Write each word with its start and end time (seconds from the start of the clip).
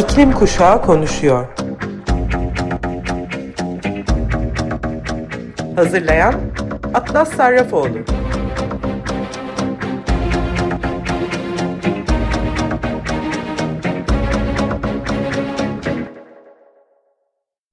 İklim 0.00 0.32
Kuşağı 0.32 0.82
konuşuyor. 0.82 1.46
Hazırlayan 5.76 6.34
Atlas 6.94 7.32
Sarrafoğlu. 7.32 7.98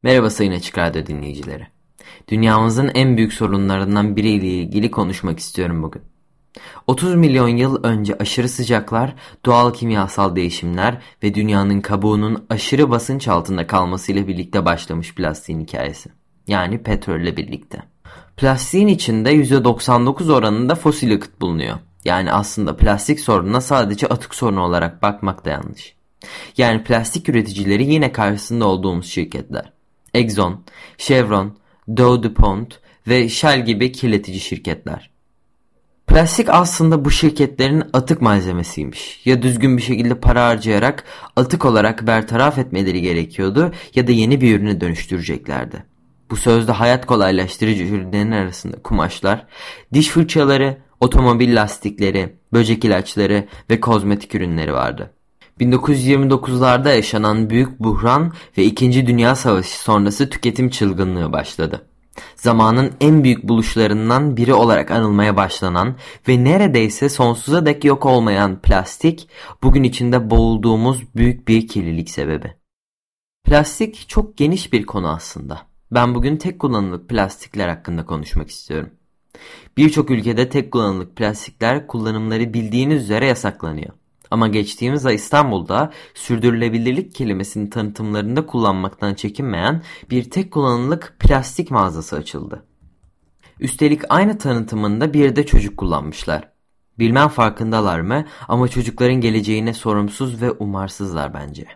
Merhaba 0.03 0.29
Sayın 0.29 0.51
Açık 0.51 0.77
Radyo 0.77 1.05
dinleyicileri. 1.05 1.67
Dünyamızın 2.27 2.91
en 2.93 3.17
büyük 3.17 3.33
sorunlarından 3.33 4.15
biriyle 4.15 4.47
ilgili 4.47 4.91
konuşmak 4.91 5.39
istiyorum 5.39 5.83
bugün. 5.83 6.16
30 6.87 7.15
milyon 7.15 7.47
yıl 7.47 7.83
önce 7.83 8.17
aşırı 8.17 8.49
sıcaklar, 8.49 9.15
doğal 9.45 9.73
kimyasal 9.73 10.35
değişimler 10.35 11.01
ve 11.23 11.33
dünyanın 11.33 11.81
kabuğunun 11.81 12.45
aşırı 12.49 12.89
basınç 12.89 13.27
altında 13.27 13.67
kalmasıyla 13.67 14.27
birlikte 14.27 14.65
başlamış 14.65 15.15
plastiğin 15.15 15.61
hikayesi. 15.61 16.09
Yani 16.47 16.83
petrolle 16.83 17.37
birlikte. 17.37 17.77
Plastiğin 18.37 18.87
içinde 18.87 19.35
%99 19.35 20.33
oranında 20.33 20.75
fosil 20.75 21.11
yakıt 21.11 21.41
bulunuyor. 21.41 21.77
Yani 22.05 22.31
aslında 22.31 22.75
plastik 22.75 23.19
sorununa 23.19 23.61
sadece 23.61 24.07
atık 24.07 24.35
sorunu 24.35 24.61
olarak 24.61 25.01
bakmak 25.01 25.45
da 25.45 25.49
yanlış. 25.49 25.95
Yani 26.57 26.83
plastik 26.83 27.29
üreticileri 27.29 27.85
yine 27.85 28.11
karşısında 28.11 28.67
olduğumuz 28.67 29.05
şirketler. 29.05 29.73
Exxon, 30.13 30.63
Chevron, 30.97 31.57
Dow 31.97 32.23
DuPont 32.23 32.79
ve 33.07 33.29
Shell 33.29 33.65
gibi 33.65 33.91
kirletici 33.91 34.39
şirketler. 34.39 35.16
Plastik 36.07 36.49
aslında 36.49 37.05
bu 37.05 37.11
şirketlerin 37.11 37.83
atık 37.93 38.21
malzemesiymiş. 38.21 39.21
Ya 39.25 39.41
düzgün 39.41 39.77
bir 39.77 39.81
şekilde 39.81 40.15
para 40.15 40.45
harcayarak 40.45 41.03
atık 41.35 41.65
olarak 41.65 42.07
bertaraf 42.07 42.57
etmeleri 42.57 43.01
gerekiyordu 43.01 43.71
ya 43.95 44.07
da 44.07 44.11
yeni 44.11 44.41
bir 44.41 44.55
ürüne 44.55 44.81
dönüştüreceklerdi. 44.81 45.83
Bu 46.29 46.35
sözde 46.35 46.71
hayat 46.71 47.05
kolaylaştırıcı 47.05 47.83
ürünlerin 47.83 48.31
arasında 48.31 48.77
kumaşlar, 48.83 49.45
diş 49.93 50.07
fırçaları, 50.07 50.77
otomobil 50.99 51.55
lastikleri, 51.55 52.35
böcek 52.53 52.85
ilaçları 52.85 53.47
ve 53.69 53.79
kozmetik 53.79 54.35
ürünleri 54.35 54.73
vardı. 54.73 55.13
1929'larda 55.59 56.95
yaşanan 56.95 57.49
büyük 57.49 57.79
buhran 57.79 58.33
ve 58.57 58.63
2. 58.63 59.07
Dünya 59.07 59.35
Savaşı 59.35 59.79
sonrası 59.79 60.29
tüketim 60.29 60.69
çılgınlığı 60.69 61.33
başladı. 61.33 61.85
Zamanın 62.35 62.93
en 63.01 63.23
büyük 63.23 63.43
buluşlarından 63.43 64.37
biri 64.37 64.53
olarak 64.53 64.91
anılmaya 64.91 65.37
başlanan 65.37 65.95
ve 66.27 66.43
neredeyse 66.43 67.09
sonsuza 67.09 67.65
dek 67.65 67.83
yok 67.83 68.05
olmayan 68.05 68.61
plastik 68.61 69.29
bugün 69.63 69.83
içinde 69.83 70.29
boğulduğumuz 70.29 71.15
büyük 71.15 71.47
bir 71.47 71.67
kirlilik 71.67 72.09
sebebi. 72.09 72.53
Plastik 73.43 74.09
çok 74.09 74.37
geniş 74.37 74.73
bir 74.73 74.85
konu 74.85 75.09
aslında. 75.09 75.61
Ben 75.91 76.15
bugün 76.15 76.37
tek 76.37 76.59
kullanımlık 76.59 77.09
plastikler 77.09 77.67
hakkında 77.67 78.05
konuşmak 78.05 78.49
istiyorum. 78.49 78.89
Birçok 79.77 80.11
ülkede 80.11 80.49
tek 80.49 80.71
kullanımlık 80.71 81.15
plastikler 81.15 81.87
kullanımları 81.87 82.53
bildiğiniz 82.53 83.03
üzere 83.03 83.25
yasaklanıyor. 83.25 83.93
Ama 84.31 84.47
geçtiğimiz 84.47 85.05
ay 85.05 85.15
İstanbul'da 85.15 85.91
sürdürülebilirlik 86.13 87.15
kelimesini 87.15 87.69
tanıtımlarında 87.69 88.45
kullanmaktan 88.45 89.13
çekinmeyen 89.13 89.81
bir 90.09 90.29
tek 90.29 90.51
kullanımlık 90.51 91.15
plastik 91.19 91.71
mağazası 91.71 92.15
açıldı. 92.15 92.65
Üstelik 93.59 94.01
aynı 94.09 94.37
tanıtımında 94.37 95.13
bir 95.13 95.35
de 95.35 95.45
çocuk 95.45 95.77
kullanmışlar. 95.77 96.51
Bilmem 96.99 97.27
farkındalar 97.27 97.99
mı 97.99 98.25
ama 98.47 98.67
çocukların 98.67 99.21
geleceğine 99.21 99.73
sorumsuz 99.73 100.41
ve 100.41 100.51
umarsızlar 100.51 101.33
bence. 101.33 101.67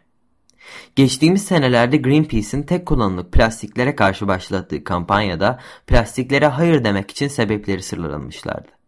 Geçtiğimiz 0.95 1.45
senelerde 1.45 1.97
Greenpeace'in 1.97 2.63
tek 2.63 2.85
kullanımlık 2.85 3.31
plastiklere 3.31 3.95
karşı 3.95 4.27
başlattığı 4.27 4.83
kampanyada 4.83 5.59
plastiklere 5.87 6.47
hayır 6.47 6.83
demek 6.83 7.11
için 7.11 7.27
sebepleri 7.27 7.83
sıralamışlardı. 7.83 8.80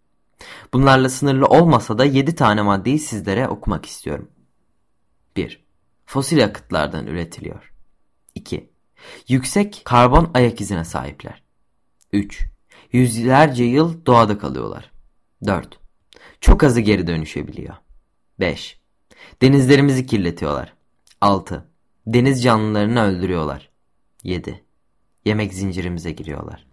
Bunlarla 0.74 1.10
sınırlı 1.10 1.46
olmasa 1.46 1.98
da 1.98 2.06
7 2.06 2.36
tane 2.36 2.62
maddeyi 2.62 3.00
sizlere 3.00 3.48
okumak 3.48 3.86
istiyorum. 3.86 4.30
1. 5.36 5.64
Fosil 6.06 6.38
yakıtlardan 6.38 7.08
üretiliyor. 7.08 7.74
2. 8.36 8.70
Yüksek 9.28 9.82
karbon 9.86 10.32
ayak 10.34 10.62
izine 10.62 10.86
sahipler. 10.86 11.44
3. 12.14 12.46
Yüzlerce 12.92 13.64
yıl 13.64 14.06
doğada 14.06 14.38
kalıyorlar. 14.38 14.92
4. 15.46 15.80
Çok 16.42 16.64
azı 16.64 16.82
geri 16.82 17.08
dönüşebiliyor. 17.08 17.76
5. 18.40 18.80
Denizlerimizi 19.42 20.06
kirletiyorlar. 20.06 20.74
6. 21.22 21.70
Deniz 22.08 22.44
canlılarını 22.44 23.02
öldürüyorlar. 23.02 23.70
7. 24.24 24.64
Yemek 25.26 25.54
zincirimize 25.54 26.12
giriyorlar. 26.12 26.66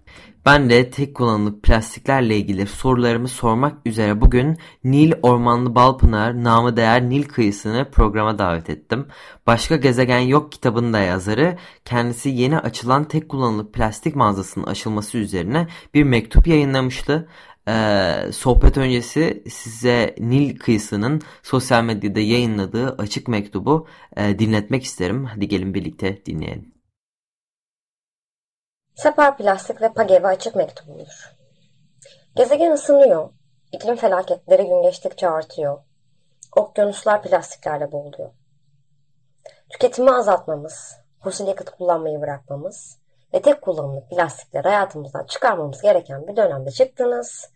Ben 0.46 0.70
de 0.70 0.90
tek 0.90 1.14
kullanımlık 1.14 1.62
plastiklerle 1.62 2.36
ilgili 2.36 2.66
sorularımı 2.66 3.28
sormak 3.28 3.86
üzere 3.86 4.20
bugün 4.20 4.58
Nil 4.84 5.12
Ormanlı 5.22 5.74
Balpınar 5.74 6.44
namı 6.44 6.76
değer 6.76 7.08
Nil 7.08 7.22
kıyısını 7.22 7.90
programa 7.90 8.38
davet 8.38 8.70
ettim. 8.70 9.06
Başka 9.46 9.76
Gezegen 9.76 10.18
Yok 10.18 10.52
kitabının 10.52 10.92
da 10.92 10.98
yazarı 10.98 11.58
kendisi 11.84 12.28
yeni 12.28 12.58
açılan 12.58 13.04
tek 13.04 13.28
kullanımlık 13.28 13.74
plastik 13.74 14.16
mağazasının 14.16 14.66
açılması 14.66 15.18
üzerine 15.18 15.68
bir 15.94 16.02
mektup 16.02 16.46
yayınlamıştı. 16.46 17.28
Ee, 17.68 18.14
sohbet 18.32 18.78
öncesi 18.78 19.44
size 19.50 20.14
Nil 20.18 20.58
kıyısının 20.58 21.20
sosyal 21.42 21.84
medyada 21.84 22.20
yayınladığı 22.20 22.96
açık 22.98 23.28
mektubu 23.28 23.86
e, 24.16 24.38
dinletmek 24.38 24.84
isterim. 24.84 25.24
Hadi 25.24 25.48
gelin 25.48 25.74
birlikte 25.74 26.26
dinleyelim. 26.26 26.79
Sefer 28.94 29.36
plastik 29.36 29.82
ve 29.82 29.92
Pagevi 29.92 30.26
açık 30.26 30.54
mektubudur. 30.56 31.36
Gezegen 32.36 32.72
ısınıyor. 32.72 33.30
İklim 33.72 33.96
felaketleri 33.96 34.62
gün 34.62 34.82
geçtikçe 34.82 35.30
artıyor. 35.30 35.78
Okyanuslar 36.56 37.22
plastiklerle 37.22 37.92
boğuluyor. 37.92 38.30
Tüketimi 39.70 40.10
azaltmamız, 40.10 40.96
fosil 41.22 41.46
yakıt 41.46 41.70
kullanmayı 41.70 42.20
bırakmamız 42.20 42.98
ve 43.34 43.42
tek 43.42 43.62
kullanımlık 43.62 44.10
plastikleri 44.10 44.68
hayatımızdan 44.68 45.24
çıkarmamız 45.24 45.82
gereken 45.82 46.26
bir 46.26 46.36
dönemde 46.36 46.70
çıktınız. 46.70 47.50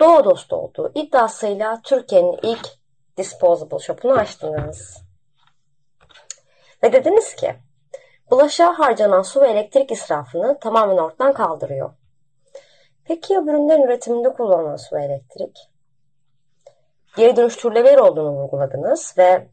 Doğa 0.00 0.24
dostu 0.24 0.56
olduğu 0.56 0.92
iddiasıyla 0.94 1.80
Türkiye'nin 1.84 2.38
ilk 2.42 2.68
disposable 3.16 3.78
shop'unu 3.78 4.12
açtınız. 4.12 5.02
Ve 6.82 6.92
dediniz 6.92 7.34
ki 7.34 7.56
bulaşığa 8.30 8.78
harcanan 8.78 9.22
su 9.22 9.40
ve 9.40 9.48
elektrik 9.48 9.92
israfını 9.92 10.58
tamamen 10.60 10.96
ortadan 10.96 11.32
kaldırıyor. 11.32 11.90
Peki 13.04 13.32
ya 13.32 13.40
ürünlerin 13.40 13.82
üretiminde 13.82 14.32
kullanılan 14.32 14.76
su 14.76 14.96
ve 14.96 15.04
elektrik? 15.04 15.70
Geri 17.16 17.36
dönüştürülebilir 17.36 17.98
olduğunu 17.98 18.30
vurguladınız 18.30 19.14
ve 19.18 19.46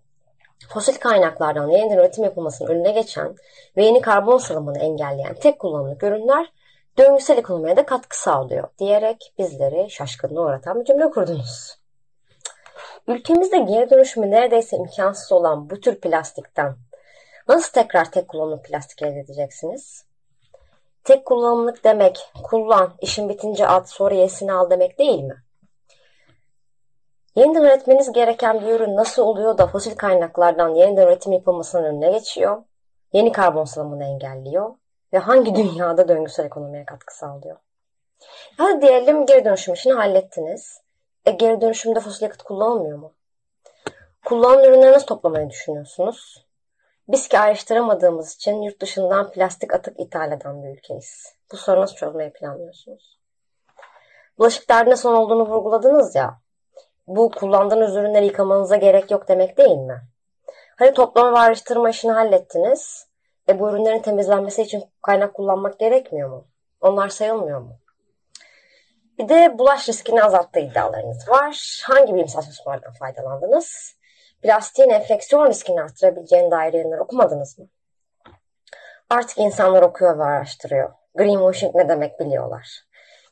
fosil 0.70 0.96
kaynaklardan 0.96 1.70
yeniden 1.70 1.98
üretim 1.98 2.24
yapılmasının 2.24 2.70
önüne 2.70 2.92
geçen 2.92 3.36
ve 3.78 3.86
yeni 3.86 4.02
karbon 4.02 4.38
salımını 4.38 4.80
engelleyen 4.80 5.34
tek 5.34 5.60
kullanımlık 5.60 6.04
ürünler 6.04 6.54
döngüsel 6.98 7.38
ekonomiye 7.38 7.78
de 7.78 7.86
katkı 7.86 8.22
sağlıyor 8.22 8.68
diyerek 8.80 9.34
bizleri 9.38 9.90
şaşkınlığa 9.90 10.46
uğratan 10.46 10.80
bir 10.80 10.86
cümle 10.86 11.10
kurdunuz. 11.10 11.78
Ülkemizde 13.08 13.58
geri 13.58 13.90
dönüşümü 13.90 14.32
neredeyse 14.32 14.78
imkansız 14.78 15.32
olan 15.32 15.70
bu 15.70 15.80
tür 15.80 15.96
plastikten 15.96 16.76
Nasıl 17.48 17.72
tekrar 17.72 18.12
tek 18.12 18.28
kullanımlık 18.28 18.66
plastik 18.66 19.02
elde 19.02 19.20
edeceksiniz? 19.20 20.06
Tek 21.04 21.26
kullanımlık 21.26 21.84
demek 21.84 22.32
kullan, 22.44 22.94
işin 23.02 23.30
bitince 23.30 23.68
at, 23.68 23.90
sonra 23.90 24.16
yesini 24.16 24.54
al 24.54 24.70
demek 24.70 25.00
değil 25.00 25.24
mi? 25.24 25.44
Yeniden 27.36 27.62
üretmeniz 27.62 28.12
gereken 28.12 28.62
bir 28.62 28.68
ürün 28.68 28.96
nasıl 28.96 29.24
oluyor 29.24 29.58
da 29.58 29.68
fosil 29.68 29.96
kaynaklardan 29.96 30.70
yeniden 30.70 31.08
üretim 31.08 31.32
yapılmasının 31.32 31.84
önüne 31.84 32.12
geçiyor? 32.12 32.64
Yeni 33.14 33.32
karbon 33.32 33.66
salımını 33.66 34.04
engelliyor 34.04 34.76
ve 35.14 35.18
hangi 35.18 35.56
dünyada 35.56 36.08
döngüsel 36.08 36.46
ekonomiye 36.46 36.86
katkı 36.86 37.18
sağlıyor? 37.18 37.58
Hadi 38.58 38.82
diyelim 38.82 39.26
geri 39.26 39.46
dönüşüm 39.46 39.74
işini 39.74 39.94
hallettiniz. 39.94 40.82
E 41.26 41.32
geri 41.32 41.62
dönüşümde 41.62 42.00
fosil 42.00 42.24
yakıt 42.24 42.44
kullanılmıyor 42.44 42.98
mu? 42.98 43.14
Kullanılan 44.26 44.64
ürünleri 44.64 44.92
nasıl 44.92 45.08
toplamayı 45.08 45.50
düşünüyorsunuz? 45.50 46.46
Biz 47.08 47.28
ki 47.28 47.40
ayrıştıramadığımız 47.40 48.36
için 48.36 48.62
yurt 48.62 48.82
dışından 48.82 49.32
plastik 49.32 49.74
atık 49.74 50.00
ithal 50.00 50.32
eden 50.32 50.64
bir 50.64 50.70
ülkeyiz. 50.70 51.36
Bu 51.52 51.58
sorunu 51.58 51.82
nasıl 51.82 51.96
çözmeyi 51.96 52.34
planlıyorsunuz? 52.34 53.20
Bulaşık 54.38 54.70
derdine 54.70 54.96
son 54.96 55.14
olduğunu 55.14 55.50
vurguladınız 55.50 56.16
ya. 56.16 56.40
Bu 57.08 57.32
kullandığınız 57.32 57.96
ürünleri 57.96 58.26
yıkamanıza 58.26 58.76
gerek 58.76 59.12
yok 59.12 59.28
demek 59.28 59.58
değil 59.58 59.78
mi? 59.78 60.02
Hani 60.76 60.94
toplama 60.94 61.34
ve 61.34 61.40
ayrıştırma 61.40 61.90
işini 61.90 62.12
hallettiniz. 62.12 63.08
E 63.50 63.60
bu 63.60 63.70
ürünlerin 63.70 64.02
temizlenmesi 64.02 64.62
için 64.62 64.84
kaynak 65.02 65.34
kullanmak 65.34 65.80
gerekmiyor 65.80 66.30
mu? 66.30 66.48
Onlar 66.82 67.10
sayılmıyor 67.10 67.60
mu? 67.60 67.80
Bir 69.20 69.30
de 69.30 69.60
bulaş 69.60 69.90
riskini 69.90 70.24
azalttığı 70.24 70.60
iddialarınız 70.60 71.30
var. 71.30 71.82
Hangi 71.86 72.14
bilimsel 72.14 72.42
çalışmalardan 72.42 72.94
faydalandınız? 72.94 73.96
Plastiğin 74.44 74.90
enfeksiyon 74.90 75.48
riskini 75.48 75.82
arttırabileceğine 75.82 76.52
dair 76.52 76.74
yayınları 76.74 77.02
okumadınız 77.02 77.60
mı? 77.60 77.68
Artık 79.10 79.38
insanlar 79.38 79.82
okuyor 79.82 80.20
ve 80.20 80.24
araştırıyor. 80.24 80.94
Greenwashing 81.16 81.76
ne 81.76 81.90
demek 81.90 82.20
biliyorlar. 82.20 82.68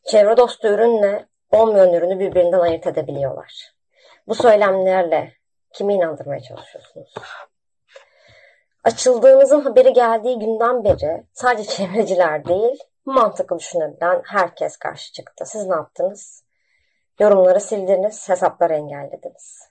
Çevre 0.05 0.37
dostu 0.37 0.67
ürünle 0.67 1.25
olmayan 1.51 1.93
ürünü 1.93 2.19
birbirinden 2.19 2.59
ayırt 2.59 2.87
edebiliyorlar. 2.87 3.73
Bu 4.27 4.35
söylemlerle 4.35 5.33
kimi 5.73 5.93
inandırmaya 5.93 6.39
çalışıyorsunuz? 6.41 7.13
Açıldığınızın 8.83 9.61
haberi 9.61 9.93
geldiği 9.93 10.39
günden 10.39 10.83
beri 10.83 11.23
sadece 11.33 11.69
çevreciler 11.69 12.45
değil, 12.45 12.79
mantıklı 13.05 13.59
düşünebilen 13.59 14.21
herkes 14.25 14.77
karşı 14.77 15.13
çıktı. 15.13 15.45
Siz 15.45 15.67
ne 15.67 15.75
yaptınız? 15.75 16.43
Yorumları 17.19 17.61
sildiniz, 17.61 18.29
hesapları 18.29 18.73
engellediniz. 18.73 19.70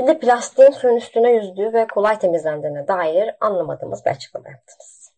Bir 0.00 0.06
de 0.06 0.18
plastiğin 0.18 0.70
suyun 0.70 0.96
üstüne 0.96 1.30
yüzdüğü 1.30 1.72
ve 1.72 1.86
kolay 1.86 2.18
temizlendiğine 2.18 2.88
dair 2.88 3.30
anlamadığımız 3.40 4.04
bir 4.04 4.10
açıklama 4.10 4.48
yaptınız. 4.48 5.12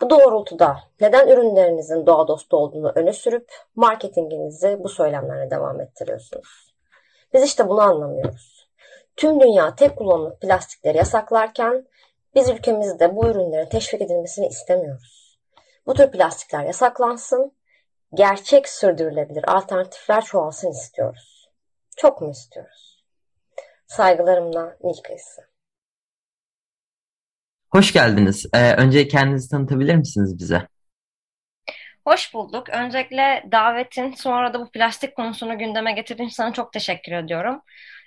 Bu 0.00 0.10
doğrultuda 0.10 0.78
neden 1.00 1.28
ürünlerinizin 1.28 2.06
doğa 2.06 2.28
dostu 2.28 2.56
olduğunu 2.56 2.92
öne 2.94 3.12
sürüp 3.12 3.52
marketinginizi 3.76 4.76
bu 4.84 4.88
söylemlerle 4.88 5.50
devam 5.50 5.80
ettiriyorsunuz? 5.80 6.74
Biz 7.34 7.42
işte 7.42 7.68
bunu 7.68 7.80
anlamıyoruz. 7.80 8.68
Tüm 9.16 9.40
dünya 9.40 9.74
tek 9.74 9.96
kullanımlık 9.96 10.40
plastikleri 10.40 10.98
yasaklarken 10.98 11.86
biz 12.34 12.48
ülkemizde 12.48 13.16
bu 13.16 13.26
ürünlerin 13.26 13.68
teşvik 13.68 14.02
edilmesini 14.02 14.46
istemiyoruz. 14.46 15.38
Bu 15.86 15.94
tür 15.94 16.10
plastikler 16.10 16.64
yasaklansın, 16.64 17.52
gerçek 18.14 18.68
sürdürülebilir 18.68 19.44
alternatifler 19.54 20.24
çoğalsın 20.24 20.70
istiyoruz. 20.70 21.50
Çok 21.96 22.20
mu 22.20 22.30
istiyoruz? 22.30 22.87
Saygılarımla 23.88 24.76
Nil 24.84 25.02
Kayısı. 25.02 25.48
Hoş 27.70 27.92
geldiniz. 27.92 28.46
Ee, 28.54 28.72
önce 28.74 29.08
kendinizi 29.08 29.50
tanıtabilir 29.50 29.94
misiniz 29.96 30.38
bize? 30.38 30.68
Hoş 32.06 32.34
bulduk. 32.34 32.68
Öncelikle 32.68 33.44
davetin 33.52 34.12
sonra 34.12 34.54
da 34.54 34.60
bu 34.60 34.70
plastik 34.70 35.16
konusunu 35.16 35.58
gündeme 35.58 35.92
getirdiğin 35.92 36.28
sana 36.28 36.52
çok 36.52 36.72
teşekkür 36.72 37.12
ediyorum. 37.12 37.62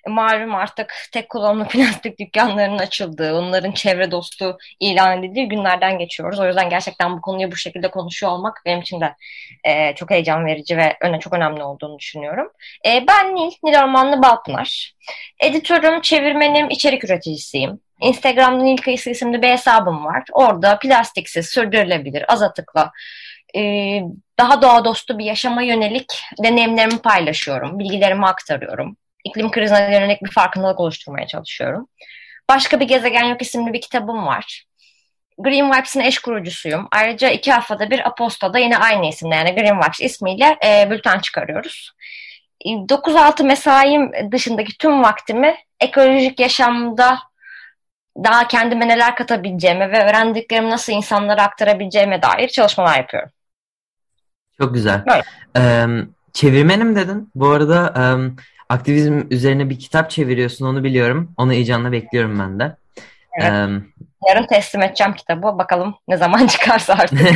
Malum 0.08 0.56
artık 0.56 0.94
tek 1.12 1.30
kullanımlı 1.30 1.68
plastik 1.68 2.20
dükkanlarının 2.20 2.78
açıldığı, 2.78 3.36
onların 3.36 3.72
çevre 3.72 4.12
dostu 4.12 4.58
ilan 4.80 5.20
edildiği 5.24 5.48
günlerden 5.48 6.00
geçiyoruz. 6.00 6.40
O 6.40 6.48
yüzden 6.48 6.70
gerçekten 6.70 7.18
bu 7.18 7.22
konuyu 7.22 7.52
bu 7.52 7.56
şekilde 7.56 7.92
konuşuyor 7.92 8.32
olmak 8.32 8.62
benim 8.66 8.82
için 8.82 9.02
de 9.02 9.16
e, 9.64 9.96
çok 9.96 10.12
heyecan 10.12 10.46
verici 10.46 10.78
ve 10.78 10.98
öne 11.02 11.20
çok 11.20 11.34
önemli 11.34 11.64
olduğunu 11.64 12.00
düşünüyorum. 12.00 12.52
E, 12.86 13.08
ben 13.08 13.36
Nil, 13.36 13.52
Nil 13.64 13.80
Ormanlı 13.84 14.22
Balpınar. 14.22 14.94
Editörüm, 15.40 16.02
çevirmenim, 16.02 16.70
içerik 16.70 17.04
üreticisiyim. 17.04 17.80
Instagram'da 18.02 18.64
Nil 18.64 18.78
Kayısı 18.78 19.10
isimli 19.10 19.42
bir 19.42 19.50
hesabım 19.50 20.06
var. 20.06 20.24
Orada 20.32 20.80
plastiksiz, 20.80 21.50
sürdürülebilir, 21.50 22.26
az 22.28 22.42
atıkla 22.42 22.92
e, 23.56 23.62
daha 24.40 24.62
doğa 24.62 24.86
dostu 24.86 25.20
bir 25.20 25.26
yaşama 25.26 25.62
yönelik 25.62 26.24
deneyimlerimi 26.44 26.98
paylaşıyorum, 26.98 27.80
bilgilerimi 27.80 28.26
aktarıyorum. 28.26 28.98
İklim 29.24 29.52
krizine 29.52 29.94
yönelik 29.94 30.24
bir 30.24 30.32
farkındalık 30.32 30.80
oluşturmaya 30.80 31.28
çalışıyorum. 31.28 31.88
Başka 32.50 32.80
bir 32.80 32.88
gezegen 32.88 33.24
yok 33.24 33.42
isimli 33.42 33.74
bir 33.74 33.82
kitabım 33.82 34.26
var. 34.26 34.66
Green 35.38 35.72
Vibes'in 35.72 36.00
eş 36.00 36.20
kurucusuyum. 36.20 36.88
Ayrıca 36.92 37.30
iki 37.30 37.52
haftada 37.52 37.90
bir 37.90 38.08
Aposto'da 38.08 38.60
yine 38.60 38.78
aynı 38.78 39.08
isimle 39.08 39.36
yani 39.36 39.56
Green 39.56 39.78
Vibes 39.78 40.02
ismiyle 40.02 40.58
e, 40.66 40.90
bülten 40.92 41.20
çıkarıyoruz. 41.20 41.92
9-6 42.66 43.44
mesaim 43.44 44.32
dışındaki 44.32 44.78
tüm 44.78 45.04
vaktimi 45.04 45.56
ekolojik 45.80 46.40
yaşamda 46.40 47.20
daha 48.18 48.48
kendime 48.48 48.88
neler 48.88 49.16
katabileceğime 49.16 49.92
ve 49.92 50.06
öğrendiklerimi 50.06 50.70
nasıl 50.70 50.94
insanlara 50.94 51.44
aktarabileceğime 51.44 52.22
dair 52.22 52.48
çalışmalar 52.48 52.98
yapıyorum. 52.98 53.30
Çok 54.58 54.74
güzel. 54.74 55.04
Evet. 55.08 55.26
Ee, 55.58 55.86
çevirmenim 56.34 56.96
dedin. 56.96 57.30
Bu 57.36 57.50
arada 57.50 57.94
e, 57.98 58.04
aktivizm 58.72 59.22
üzerine 59.30 59.70
bir 59.70 59.80
kitap 59.80 60.10
çeviriyorsun 60.10 60.66
onu 60.66 60.84
biliyorum. 60.84 61.34
Onu 61.38 61.52
heyecanla 61.52 61.92
bekliyorum 61.92 62.40
ben 62.40 62.60
de. 62.60 62.76
Evet. 63.42 63.52
Ee, 63.52 63.68
Yarın 64.28 64.48
teslim 64.48 64.82
edeceğim 64.82 65.14
kitabı. 65.14 65.42
Bakalım 65.42 65.96
ne 66.08 66.18
zaman 66.18 66.48
çıkarsa 66.48 66.94
artık. 66.94 67.20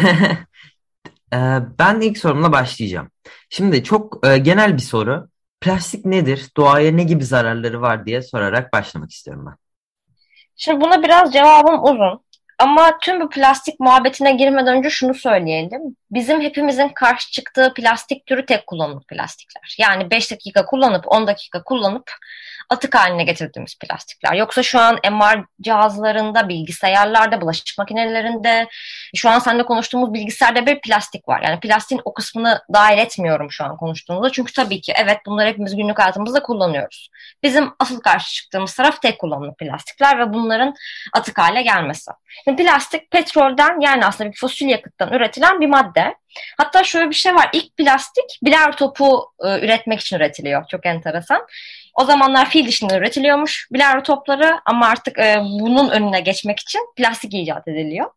ben 1.80 2.02
ilk 2.02 2.18
sorumla 2.18 2.52
başlayacağım. 2.52 3.12
Şimdi 3.50 3.84
çok 3.84 4.28
e, 4.28 4.38
genel 4.38 4.74
bir 4.74 4.82
soru. 4.82 5.30
Plastik 5.62 6.06
nedir? 6.06 6.50
Doğaya 6.58 6.92
ne 6.92 7.04
gibi 7.04 7.26
zararları 7.26 7.82
var 7.82 8.06
diye 8.06 8.22
sorarak 8.22 8.74
başlamak 8.74 9.12
istiyorum 9.12 9.46
ben. 9.48 9.56
Şimdi 10.56 10.82
buna 10.82 11.04
biraz 11.04 11.34
cevabım 11.34 11.84
uzun. 11.84 12.25
Ama 12.60 13.00
tüm 13.02 13.22
bu 13.22 13.30
plastik 13.30 13.80
muhabbetine 13.80 14.32
girmeden 14.32 14.78
önce 14.78 14.90
şunu 14.90 15.14
söyleyelim. 15.14 15.82
Bizim 16.12 16.42
hepimizin 16.42 16.90
karşı 16.90 17.32
çıktığı 17.32 17.74
plastik 17.74 18.26
türü 18.26 18.46
tek 18.46 18.68
kullanımlık 18.68 19.08
plastikler. 19.08 19.76
Yani 19.80 20.12
5 20.12 20.32
dakika 20.32 20.66
kullanıp 20.66 21.04
10 21.08 21.28
dakika 21.28 21.64
kullanıp 21.64 22.12
atık 22.70 22.96
haline 22.96 23.24
getirdiğimiz 23.24 23.80
plastikler. 23.80 24.34
Yoksa 24.34 24.64
şu 24.64 24.80
an 24.80 25.00
MR 25.12 25.46
cihazlarında, 25.62 26.50
bilgisayarlarda, 26.50 27.42
bulaşık 27.42 27.78
makinelerinde, 27.78 28.68
şu 29.16 29.30
an 29.30 29.40
seninle 29.40 29.64
konuştuğumuz 29.64 30.14
bilgisayarda 30.14 30.66
bir 30.66 30.82
plastik 30.82 31.28
var. 31.28 31.42
Yani 31.42 31.60
plastiğin 31.60 32.02
o 32.06 32.14
kısmını 32.14 32.62
dahil 32.74 32.98
etmiyorum 32.98 33.52
şu 33.52 33.66
an 33.66 33.78
konuştuğumuzda. 33.78 34.32
Çünkü 34.32 34.54
tabii 34.54 34.82
ki 34.82 34.94
evet 34.96 35.18
bunları 35.26 35.50
hepimiz 35.50 35.76
günlük 35.76 36.00
hayatımızda 36.00 36.44
kullanıyoruz. 36.44 37.10
Bizim 37.44 37.74
asıl 37.80 38.02
karşı 38.02 38.34
çıktığımız 38.34 38.76
taraf 38.76 39.02
tek 39.02 39.20
kullanımlı 39.20 39.56
plastikler 39.56 40.20
ve 40.20 40.34
bunların 40.34 40.74
atık 41.14 41.38
hale 41.38 41.62
gelmesi. 41.62 42.12
Şimdi 42.48 42.64
plastik 42.64 43.12
petrolden 43.12 43.80
yani 43.80 44.06
aslında 44.06 44.32
bir 44.32 44.38
fosil 44.38 44.68
yakıttan 44.68 45.14
üretilen 45.14 45.62
bir 45.62 45.68
madde. 45.68 46.16
Hatta 46.58 46.84
şöyle 46.84 47.10
bir 47.10 47.16
şey 47.16 47.36
var. 47.36 47.50
İlk 47.54 47.78
plastik 47.78 48.40
biler 48.44 48.78
topu 48.78 49.32
e, 49.46 49.60
üretmek 49.60 50.00
için 50.00 50.18
üretiliyor. 50.18 50.66
Çok 50.68 50.86
enteresan. 50.86 51.48
O 51.96 52.06
zamanlar 52.06 52.50
fil 52.50 52.68
dişinden 52.68 52.98
üretiliyormuş 52.98 53.68
bilardo 53.74 54.04
topları 54.04 54.60
ama 54.66 54.88
artık 54.88 55.20
e, 55.20 55.38
bunun 55.42 55.90
önüne 55.90 56.20
geçmek 56.20 56.60
için 56.60 56.82
plastik 56.98 57.34
icat 57.34 57.68
ediliyor. 57.68 58.12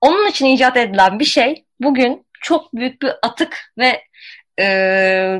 Onun 0.00 0.28
için 0.28 0.46
icat 0.46 0.76
edilen 0.76 1.18
bir 1.18 1.24
şey 1.24 1.64
bugün 1.80 2.26
çok 2.40 2.72
büyük 2.74 3.02
bir 3.02 3.12
atık 3.22 3.72
ve 3.78 4.02
e, 4.60 5.38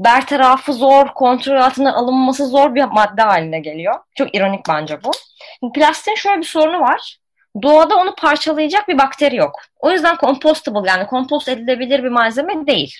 bertarafı 0.00 0.72
zor, 0.72 1.06
kontrol 1.06 1.56
altına 1.56 1.94
alınması 1.94 2.46
zor 2.46 2.74
bir 2.74 2.84
madde 2.84 3.22
haline 3.22 3.60
geliyor. 3.60 3.94
Çok 4.14 4.34
ironik 4.34 4.60
bence 4.68 4.98
bu. 5.04 5.10
Plastiğin 5.72 6.16
şöyle 6.16 6.38
bir 6.38 6.46
sorunu 6.46 6.80
var. 6.80 7.16
Doğada 7.62 7.96
onu 7.96 8.14
parçalayacak 8.14 8.88
bir 8.88 8.98
bakteri 8.98 9.36
yok. 9.36 9.60
O 9.78 9.92
yüzden 9.92 10.16
compostable 10.16 10.88
yani 10.90 11.06
kompost 11.06 11.48
edilebilir 11.48 12.02
bir 12.02 12.08
malzeme 12.08 12.66
değil. 12.66 12.94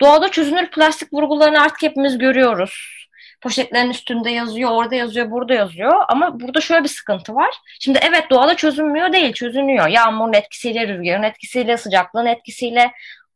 Doğada 0.00 0.28
çözünür 0.28 0.70
plastik 0.70 1.12
vurgularını 1.12 1.62
artık 1.62 1.82
hepimiz 1.82 2.18
görüyoruz. 2.18 3.02
Poşetlerin 3.40 3.90
üstünde 3.90 4.30
yazıyor, 4.30 4.70
orada 4.70 4.94
yazıyor, 4.94 5.30
burada 5.30 5.54
yazıyor. 5.54 6.04
Ama 6.08 6.40
burada 6.40 6.60
şöyle 6.60 6.84
bir 6.84 6.88
sıkıntı 6.88 7.34
var. 7.34 7.54
Şimdi 7.80 7.98
evet 8.02 8.30
doğada 8.30 8.54
çözünmüyor 8.56 9.12
değil, 9.12 9.32
çözünüyor. 9.32 9.88
Yağmurun 9.88 10.32
etkisiyle, 10.32 10.88
rüzgarın 10.88 11.22
etkisiyle, 11.22 11.76
sıcaklığın 11.76 12.26
etkisiyle 12.26 12.92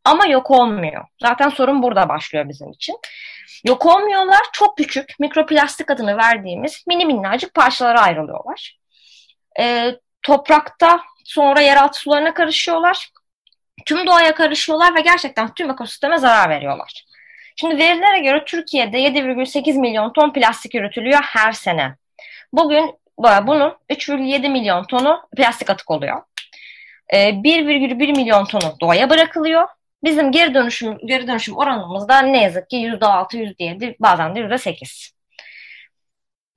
ama 0.07 0.27
yok 0.27 0.51
olmuyor. 0.51 1.05
Zaten 1.23 1.49
sorun 1.49 1.83
burada 1.83 2.09
başlıyor 2.09 2.49
bizim 2.49 2.71
için. 2.71 2.97
Yok 3.65 3.87
olmuyorlar, 3.87 4.41
çok 4.53 4.77
küçük 4.77 5.21
mikroplastik 5.21 5.91
adını 5.91 6.17
verdiğimiz 6.17 6.85
mini 6.87 7.07
minnacık 7.07 7.55
parçalara 7.55 8.01
ayrılıyorlar. 8.01 8.79
Ee, 9.61 9.97
toprakta 10.23 11.01
sonra 11.25 11.61
yeraltı 11.61 11.99
sularına 12.01 12.35
karışıyorlar 12.35 13.11
tüm 13.87 14.07
doğaya 14.07 14.35
karışıyorlar 14.35 14.95
ve 14.95 15.01
gerçekten 15.01 15.55
tüm 15.55 15.71
ekosisteme 15.71 16.19
zarar 16.19 16.51
veriyorlar. 16.51 17.05
Şimdi 17.57 17.79
verilere 17.79 18.19
göre 18.19 18.45
Türkiye'de 18.45 18.99
7,8 18.99 19.79
milyon 19.79 20.13
ton 20.13 20.33
plastik 20.33 20.75
üretiliyor 20.75 21.21
her 21.23 21.53
sene. 21.53 21.95
Bugün 22.53 22.95
bunun 23.19 23.77
3,7 23.91 24.49
milyon 24.49 24.85
tonu 24.85 25.21
plastik 25.37 25.71
atık 25.71 25.91
oluyor. 25.91 26.23
1,1 27.13 28.09
ee, 28.09 28.13
milyon 28.13 28.45
tonu 28.45 28.77
doğaya 28.81 29.11
bırakılıyor. 29.11 29.69
Bizim 30.05 30.33
geri 30.33 30.55
dönüşüm 30.55 30.99
geri 31.07 31.27
dönüşüm 31.27 31.57
oranımız 31.57 32.09
da 32.09 32.19
ne 32.19 32.43
yazık 32.43 32.71
ki 32.71 32.77
%6, 32.77 33.37
%7, 33.37 33.97
bazen 34.01 34.35
de 34.35 34.41
%8. 34.41 35.13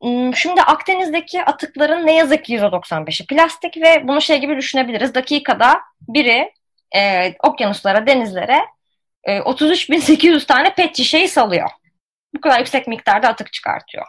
Hmm, 0.01 0.36
şimdi 0.36 0.62
Akdeniz'deki 0.62 1.43
atıkların 1.43 2.05
ne 2.05 2.15
yazık 2.15 2.46
ki 2.46 2.53
%95'i 2.53 3.27
plastik 3.27 3.77
ve 3.77 4.08
bunu 4.08 4.22
şey 4.22 4.41
gibi 4.41 4.58
düşünebiliriz. 4.58 5.15
Dakikada 5.15 5.81
biri 6.01 6.53
e, 6.96 7.34
okyanuslara, 7.43 8.08
denizlere 8.08 8.65
e, 9.24 9.38
33.800 9.38 10.46
tane 10.46 10.74
pet 10.74 10.98
şişeyi 10.98 11.27
salıyor. 11.27 11.69
Bu 12.36 12.41
kadar 12.41 12.60
yüksek 12.60 12.88
miktarda 12.88 13.27
atık 13.27 13.53
çıkartıyor. 13.53 14.05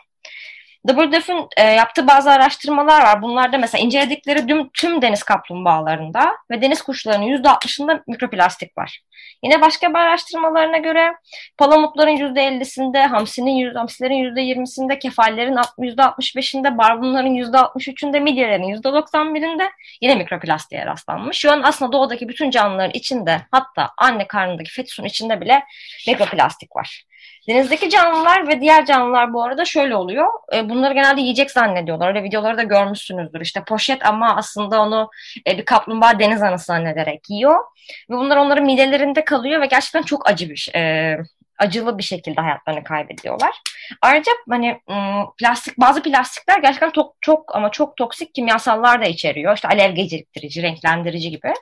WWF'in 0.88 1.49
e, 1.56 1.62
yaptığı 1.62 2.06
bazı 2.06 2.30
araştırmalar 2.30 3.02
var. 3.02 3.22
Bunlarda 3.22 3.58
mesela 3.58 3.84
inceledikleri 3.84 4.46
tüm, 4.46 4.68
tüm 4.70 5.02
deniz 5.02 5.22
kaplumbağalarında 5.22 6.37
ve 6.50 6.62
deniz 6.62 6.82
kuşlarının 6.82 7.26
%60'ında 7.26 8.02
mikroplastik 8.06 8.78
var. 8.78 9.00
Yine 9.44 9.60
başka 9.60 9.90
bir 9.90 9.94
araştırmalarına 9.94 10.78
göre 10.78 11.14
palamutların 11.58 12.16
%50'sinde, 12.16 13.06
hamsinin, 13.06 13.75
hamsilerin 13.75 14.14
%20'sinde, 14.14 14.99
kefallerin 14.99 15.56
%65'inde, 15.78 16.78
barbunların 16.78 17.34
%63'ünde, 17.34 18.20
midyelerin 18.20 18.82
%91'inde 18.82 19.70
yine 20.00 20.14
mikroplastiğe 20.14 20.87
rastlanmış. 20.87 21.38
Şu 21.38 21.52
an 21.52 21.62
aslında 21.62 21.92
doğadaki 21.92 22.28
bütün 22.28 22.50
canlıların 22.50 22.94
içinde 22.94 23.40
hatta 23.50 23.90
anne 23.99 24.26
karnındaki 24.26 24.70
fetüsün 24.70 25.04
içinde 25.04 25.40
bile 25.40 25.64
mikroplastik 26.08 26.76
var. 26.76 27.04
Denizdeki 27.48 27.90
canlılar 27.90 28.48
ve 28.48 28.60
diğer 28.60 28.86
canlılar 28.86 29.32
bu 29.32 29.42
arada 29.42 29.64
şöyle 29.64 29.96
oluyor. 29.96 30.26
E, 30.54 30.68
bunları 30.68 30.94
genelde 30.94 31.20
yiyecek 31.20 31.50
zannediyorlar. 31.50 32.08
Öyle 32.08 32.22
videoları 32.22 32.56
da 32.58 32.62
görmüşsünüzdür. 32.62 33.40
İşte 33.40 33.64
poşet 33.64 34.06
ama 34.06 34.36
aslında 34.36 34.80
onu 34.80 35.10
e, 35.46 35.58
bir 35.58 35.64
kaplumbağa 35.64 36.18
deniz 36.18 36.42
anası 36.42 36.64
zannederek 36.64 37.30
yiyor. 37.30 37.58
Ve 38.10 38.14
bunlar 38.14 38.36
onların 38.36 38.64
midelerinde 38.64 39.24
kalıyor 39.24 39.60
ve 39.60 39.66
gerçekten 39.66 40.02
çok 40.02 40.30
acı 40.30 40.50
bir 40.50 40.56
şey. 40.56 40.82
E, 40.82 41.16
acılı 41.61 41.99
bir 41.99 42.02
şekilde 42.02 42.40
hayatlarını 42.40 42.85
kaybediyorlar. 42.85 43.50
Ayrıca 44.02 44.33
hani 44.50 44.81
plastik 45.38 45.81
bazı 45.81 46.02
plastikler 46.02 46.59
gerçekten 46.59 46.90
çok 46.90 47.14
çok 47.21 47.57
ama 47.57 47.71
çok 47.71 47.97
toksik 47.97 48.35
kimyasallar 48.35 49.02
da 49.02 49.07
içeriyor. 49.07 49.55
İşte 49.55 49.69
alev 49.69 49.93
geciktirici, 49.93 50.62
renklendirici 50.62 51.31
gibi. 51.31 51.52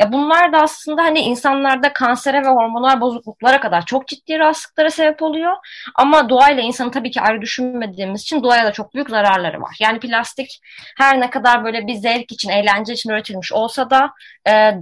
Ya 0.00 0.12
bunlar 0.12 0.52
da 0.52 0.58
aslında 0.62 1.02
hani 1.02 1.20
insanlarda 1.20 1.92
kansere 1.92 2.42
ve 2.42 2.48
hormonal 2.48 3.00
bozukluklara 3.00 3.60
kadar 3.60 3.86
çok 3.86 4.08
ciddi 4.08 4.38
rahatsızlıklara 4.38 4.90
sebep 4.90 5.22
oluyor. 5.22 5.56
Ama 5.94 6.28
doğayla 6.28 6.62
insanı 6.62 6.90
tabii 6.90 7.10
ki 7.10 7.20
ayrı 7.20 7.40
düşünmediğimiz 7.42 8.22
için 8.22 8.42
doğaya 8.42 8.64
da 8.64 8.72
çok 8.72 8.94
büyük 8.94 9.10
zararları 9.10 9.60
var. 9.60 9.76
Yani 9.80 10.00
plastik 10.00 10.60
her 10.98 11.20
ne 11.20 11.30
kadar 11.30 11.64
böyle 11.64 11.86
bir 11.86 11.94
zevk 11.94 12.32
için, 12.32 12.48
eğlence 12.48 12.92
için 12.92 13.10
üretilmiş 13.10 13.52
olsa 13.52 13.90
da 13.90 14.10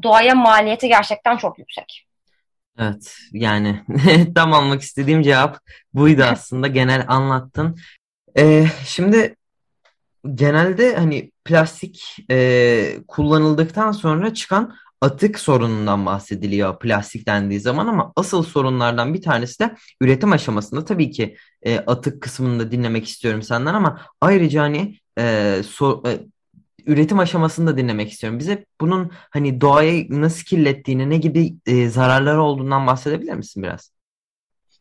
doğaya 0.03 0.35
maliyeti 0.35 0.89
gerçekten 0.89 1.37
çok 1.37 1.59
yüksek. 1.59 2.07
Evet 2.79 3.17
yani 3.33 3.85
tam 4.35 4.53
almak 4.53 4.83
istediğim 4.83 5.23
cevap 5.23 5.59
buydu 5.95 6.23
aslında 6.23 6.67
genel 6.67 7.05
anlattın. 7.09 7.77
Ee, 8.39 8.67
şimdi 8.87 9.37
genelde 10.35 10.97
hani 10.97 11.33
plastik 11.45 12.17
e, 12.31 12.97
kullanıldıktan 13.09 13.93
sonra 13.93 14.35
çıkan 14.35 14.75
atık 15.01 15.39
sorunundan 15.39 16.07
bahsediliyor 16.07 16.79
plastik 16.79 17.27
dendiği 17.27 17.61
zaman 17.61 17.87
ama 17.87 18.13
asıl 18.17 18.43
sorunlardan 18.43 19.15
bir 19.15 19.23
tanesi 19.23 19.61
de 19.61 19.75
üretim 20.01 20.33
aşamasında 20.33 20.85
tabii 20.85 21.11
ki 21.11 21.37
e, 21.63 21.79
atık 21.79 22.23
kısmını 22.23 22.61
da 22.61 22.71
dinlemek 22.71 23.09
istiyorum 23.09 23.43
senden 23.43 23.75
ama 23.75 24.01
ayrıca 24.21 24.63
hani 24.63 24.99
e, 25.19 25.61
so, 25.69 26.03
e, 26.07 26.21
üretim 26.87 27.19
aşamasını 27.19 27.67
da 27.67 27.77
dinlemek 27.77 28.13
istiyorum. 28.13 28.39
Bize 28.39 28.65
bunun 28.81 29.13
hani 29.31 29.61
doğayı 29.61 30.07
nasıl 30.11 30.45
kirlettiğini, 30.45 31.11
ne 31.11 31.17
gibi 31.17 31.55
e, 31.67 31.89
zararları 31.89 32.43
olduğundan 32.43 32.87
bahsedebilir 32.87 33.35
misin 33.35 33.63
biraz? 33.63 33.95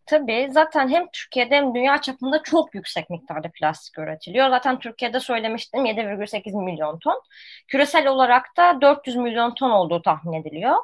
Tabii 0.05 0.47
zaten 0.51 0.89
hem 0.89 1.05
Türkiye'de 1.13 1.55
hem 1.55 1.75
dünya 1.75 2.01
çapında 2.01 2.43
çok 2.43 2.75
yüksek 2.75 3.09
miktarda 3.09 3.51
plastik 3.53 3.99
üretiliyor. 3.99 4.49
Zaten 4.49 4.79
Türkiye'de 4.79 5.19
söylemiştim 5.19 5.85
7,8 5.85 6.65
milyon 6.65 6.99
ton. 6.99 7.21
Küresel 7.67 8.07
olarak 8.07 8.57
da 8.57 8.81
400 8.81 9.15
milyon 9.15 9.53
ton 9.53 9.69
olduğu 9.69 10.01
tahmin 10.01 10.33
ediliyor. 10.41 10.77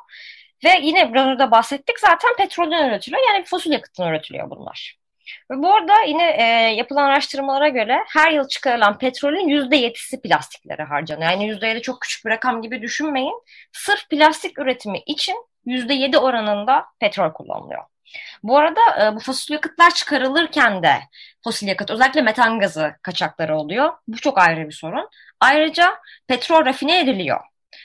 Ve 0.63 0.69
yine 0.81 1.13
biraz 1.13 1.27
önce 1.27 1.51
bahsettik 1.51 1.99
zaten 1.99 2.35
petrolden 2.38 2.89
üretiliyor. 2.89 3.21
Yani 3.27 3.45
fosil 3.45 3.71
yakıttan 3.71 4.09
üretiliyor 4.09 4.49
bunlar. 4.49 4.99
Ve 5.51 5.57
bu 5.57 5.74
arada 5.74 6.01
yine 6.01 6.29
e, 6.29 6.43
yapılan 6.75 7.03
araştırmalara 7.03 7.69
göre 7.69 8.03
her 8.07 8.31
yıl 8.31 8.48
çıkarılan 8.48 8.98
petrolün 8.98 9.48
yüzde 9.48 9.75
yetisi 9.75 10.21
plastiklere 10.21 10.83
harcanıyor. 10.83 11.31
Yani 11.31 11.48
yüzde 11.48 11.67
yedi 11.67 11.81
çok 11.81 12.01
küçük 12.01 12.25
bir 12.25 12.29
rakam 12.29 12.62
gibi 12.62 12.81
düşünmeyin. 12.81 13.43
Sırf 13.71 14.09
plastik 14.09 14.59
üretimi 14.59 15.00
için 15.05 15.36
yüzde 15.65 15.93
yedi 15.93 16.17
oranında 16.17 16.86
petrol 17.00 17.33
kullanılıyor. 17.33 17.83
Bu 18.43 18.57
arada 18.57 18.81
e, 19.01 19.15
bu 19.15 19.19
fosil 19.19 19.53
yakıtlar 19.53 19.93
çıkarılırken 19.93 20.83
de 20.83 21.00
fosil 21.43 21.67
yakıt 21.67 21.91
özellikle 21.91 22.21
metan 22.21 22.59
gazı 22.59 22.95
kaçakları 23.01 23.57
oluyor. 23.57 23.93
Bu 24.07 24.17
çok 24.17 24.38
ayrı 24.38 24.67
bir 24.67 24.74
sorun. 24.74 25.09
Ayrıca 25.39 26.00
petrol 26.27 26.65
rafine 26.65 27.00
ediliyor 27.00 27.39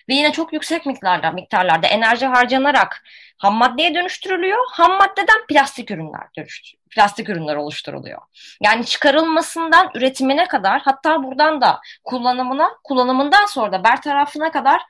ve 0.09 0.15
yine 0.15 0.33
çok 0.33 0.53
yüksek 0.53 0.87
miktarlarda, 0.87 1.31
miktarlarda 1.31 1.87
enerji 1.87 2.27
harcanarak 2.27 3.05
ham 3.39 3.55
maddeye 3.55 3.95
dönüştürülüyor. 3.95 4.59
Ham 4.73 4.93
maddeden 4.93 5.47
plastik 5.49 5.91
ürünler 5.91 6.27
dönüştürülüyor. 6.37 6.85
Plastik 6.91 7.29
ürünler 7.29 7.57
oluşturuluyor. 7.57 8.19
Yani 8.63 8.87
çıkarılmasından 8.87 9.91
üretimine 9.95 10.49
kadar 10.49 10.81
hatta 10.83 11.23
buradan 11.23 11.61
da 11.61 11.81
kullanımına, 12.05 12.71
kullanımından 12.85 13.47
sonra 13.47 13.73
da 13.73 13.85
bertarafına 13.85 14.53
kadar 14.53 14.83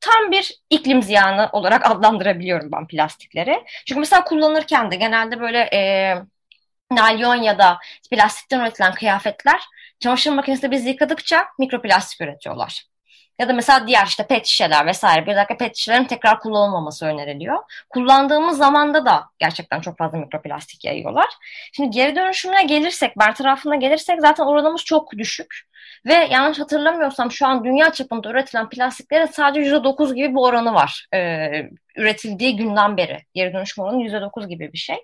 tam 0.00 0.30
bir 0.30 0.54
iklim 0.70 1.02
ziyanı 1.02 1.48
olarak 1.52 1.86
adlandırabiliyorum 1.90 2.72
ben 2.72 2.86
plastikleri. 2.86 3.64
Çünkü 3.86 4.00
mesela 4.00 4.24
kullanırken 4.24 4.90
de 4.90 4.96
genelde 4.96 5.40
böyle 5.40 5.58
e, 5.58 6.14
nalyon 6.90 7.34
ya 7.34 7.58
da 7.58 7.78
plastikten 8.10 8.60
üretilen 8.60 8.94
kıyafetler 8.94 9.60
çamaşır 10.00 10.32
makinesinde 10.32 10.70
biz 10.70 10.86
yıkadıkça 10.86 11.48
mikroplastik 11.58 12.20
üretiyorlar. 12.20 12.91
Ya 13.42 13.48
da 13.48 13.52
mesela 13.52 13.86
diğer 13.86 14.06
işte 14.06 14.26
pet 14.26 14.46
şişeler 14.46 14.86
vesaire 14.86 15.26
bir 15.26 15.36
dakika 15.36 15.56
pet 15.56 15.76
şişelerin 15.76 16.04
tekrar 16.04 16.40
kullanılmaması 16.40 17.06
öneriliyor. 17.06 17.58
Kullandığımız 17.90 18.58
zamanda 18.58 19.06
da 19.06 19.24
gerçekten 19.38 19.80
çok 19.80 19.98
fazla 19.98 20.18
mikroplastik 20.18 20.84
yayıyorlar. 20.84 21.26
Şimdi 21.72 21.90
geri 21.90 22.16
dönüşümüne 22.16 22.64
gelirsek, 22.64 23.18
bertarafına 23.18 23.76
gelirsek 23.76 24.20
zaten 24.20 24.44
oranımız 24.44 24.84
çok 24.84 25.12
düşük. 25.12 25.60
Ve 26.06 26.14
yanlış 26.14 26.60
hatırlamıyorsam 26.60 27.30
şu 27.32 27.46
an 27.46 27.64
dünya 27.64 27.92
çapında 27.92 28.30
üretilen 28.30 28.68
plastiklerin 28.68 29.26
sadece 29.26 29.70
%9 29.70 30.14
gibi 30.14 30.30
bir 30.30 30.40
oranı 30.40 30.74
var. 30.74 31.06
Ee, 31.14 31.70
üretildiği 31.96 32.56
günden 32.56 32.96
beri 32.96 33.22
geri 33.34 33.52
dönüşüm 33.52 33.84
oranı 33.84 34.02
%9 34.02 34.48
gibi 34.48 34.72
bir 34.72 34.78
şey. 34.78 34.96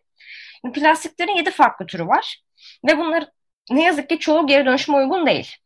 Plastiklerin 0.75 1.37
7 1.37 1.51
farklı 1.51 1.87
türü 1.87 2.07
var. 2.07 2.43
Ve 2.89 2.99
bunlar 2.99 3.25
ne 3.71 3.83
yazık 3.83 4.09
ki 4.09 4.19
çoğu 4.19 4.47
geri 4.47 4.67
dönüşüme 4.67 4.99
uygun 4.99 5.27
değil. 5.27 5.57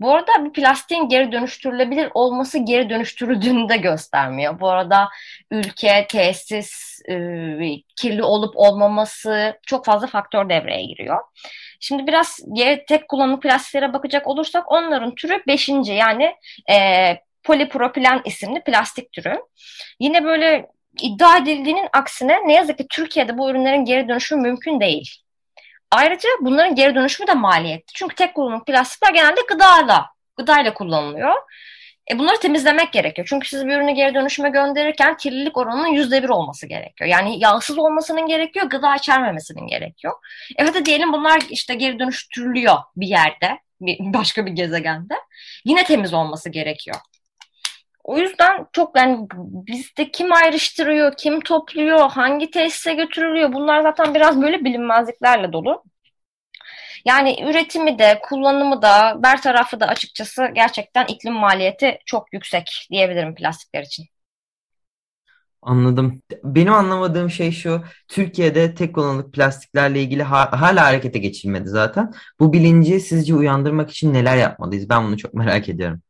Bu 0.00 0.14
arada 0.14 0.32
bu 0.44 0.52
plastiğin 0.52 1.08
geri 1.08 1.32
dönüştürülebilir 1.32 2.10
olması 2.14 2.58
geri 2.58 2.90
dönüştürüldüğünü 2.90 3.68
de 3.68 3.76
göstermiyor. 3.76 4.60
Bu 4.60 4.68
arada 4.68 5.08
ülke, 5.50 6.06
tesis, 6.10 7.00
e, 7.08 7.14
kirli 7.96 8.22
olup 8.22 8.56
olmaması 8.56 9.58
çok 9.66 9.84
fazla 9.84 10.06
faktör 10.06 10.48
devreye 10.48 10.84
giriyor. 10.84 11.18
Şimdi 11.80 12.06
biraz 12.06 12.40
geri 12.52 12.84
tek 12.86 13.08
kullanımlı 13.08 13.40
plastiklere 13.40 13.92
bakacak 13.92 14.26
olursak 14.26 14.72
onların 14.72 15.14
türü 15.14 15.42
beşinci 15.46 15.92
yani 15.92 16.34
e, 16.70 16.76
polipropilen 17.44 18.22
isimli 18.24 18.64
plastik 18.64 19.12
türü. 19.12 19.38
Yine 20.00 20.24
böyle 20.24 20.66
iddia 21.02 21.36
edildiğinin 21.36 21.88
aksine 21.92 22.48
ne 22.48 22.52
yazık 22.52 22.78
ki 22.78 22.86
Türkiye'de 22.90 23.38
bu 23.38 23.50
ürünlerin 23.50 23.84
geri 23.84 24.08
dönüşümü 24.08 24.42
mümkün 24.42 24.80
değil. 24.80 25.25
Ayrıca 25.90 26.28
bunların 26.40 26.74
geri 26.74 26.94
dönüşümü 26.94 27.26
de 27.26 27.34
maliyetli. 27.34 27.92
Çünkü 27.94 28.14
tek 28.14 28.34
kullanımlık 28.34 28.66
plastikler 28.66 29.14
genelde 29.14 29.40
gıdayla, 29.48 30.06
gıdayla 30.36 30.74
kullanılıyor. 30.74 31.32
E 32.10 32.18
bunları 32.18 32.40
temizlemek 32.40 32.92
gerekiyor. 32.92 33.26
Çünkü 33.30 33.48
siz 33.48 33.66
bir 33.66 33.76
ürünü 33.76 33.92
geri 33.92 34.14
dönüşüme 34.14 34.50
gönderirken 34.50 35.16
kirlilik 35.16 35.56
oranının 35.56 35.88
yüzde 35.88 36.22
bir 36.22 36.28
olması 36.28 36.66
gerekiyor. 36.66 37.10
Yani 37.10 37.38
yağsız 37.40 37.78
olmasının 37.78 38.26
gerekiyor, 38.26 38.66
gıda 38.66 38.96
içermemesinin 38.96 39.66
gerekiyor. 39.66 40.14
E 40.58 40.64
hadi 40.64 40.84
diyelim 40.84 41.12
bunlar 41.12 41.42
işte 41.50 41.74
geri 41.74 41.98
dönüştürülüyor 41.98 42.76
bir 42.96 43.06
yerde, 43.06 43.58
bir, 43.80 43.96
başka 44.00 44.46
bir 44.46 44.52
gezegende. 44.52 45.14
Yine 45.64 45.84
temiz 45.84 46.14
olması 46.14 46.50
gerekiyor. 46.50 46.96
O 48.06 48.18
yüzden 48.18 48.66
çok 48.72 48.96
yani 48.96 49.26
bizde 49.66 50.10
kim 50.10 50.32
ayrıştırıyor, 50.32 51.12
kim 51.16 51.40
topluyor, 51.40 52.10
hangi 52.10 52.50
tesise 52.50 52.94
götürülüyor 52.94 53.52
bunlar 53.52 53.82
zaten 53.82 54.14
biraz 54.14 54.42
böyle 54.42 54.64
bilinmezliklerle 54.64 55.52
dolu. 55.52 55.82
Yani 57.04 57.36
üretimi 57.50 57.98
de, 57.98 58.20
kullanımı 58.22 58.82
da, 58.82 59.22
bertarafı 59.22 59.80
da 59.80 59.86
açıkçası 59.86 60.48
gerçekten 60.54 61.06
iklim 61.06 61.34
maliyeti 61.34 61.98
çok 62.06 62.32
yüksek 62.32 62.86
diyebilirim 62.90 63.34
plastikler 63.34 63.82
için. 63.82 64.04
Anladım. 65.62 66.22
Benim 66.44 66.72
anlamadığım 66.72 67.30
şey 67.30 67.52
şu, 67.52 67.84
Türkiye'de 68.08 68.74
tek 68.74 68.94
kullanımlık 68.94 69.32
plastiklerle 69.34 70.02
ilgili 70.02 70.22
ha 70.22 70.60
hala 70.60 70.84
harekete 70.86 71.18
geçilmedi 71.18 71.68
zaten. 71.68 72.12
Bu 72.40 72.52
bilinci 72.52 73.00
sizce 73.00 73.34
uyandırmak 73.34 73.90
için 73.90 74.14
neler 74.14 74.36
yapmalıyız? 74.36 74.88
Ben 74.88 75.04
bunu 75.04 75.16
çok 75.18 75.34
merak 75.34 75.68
ediyorum. 75.68 76.02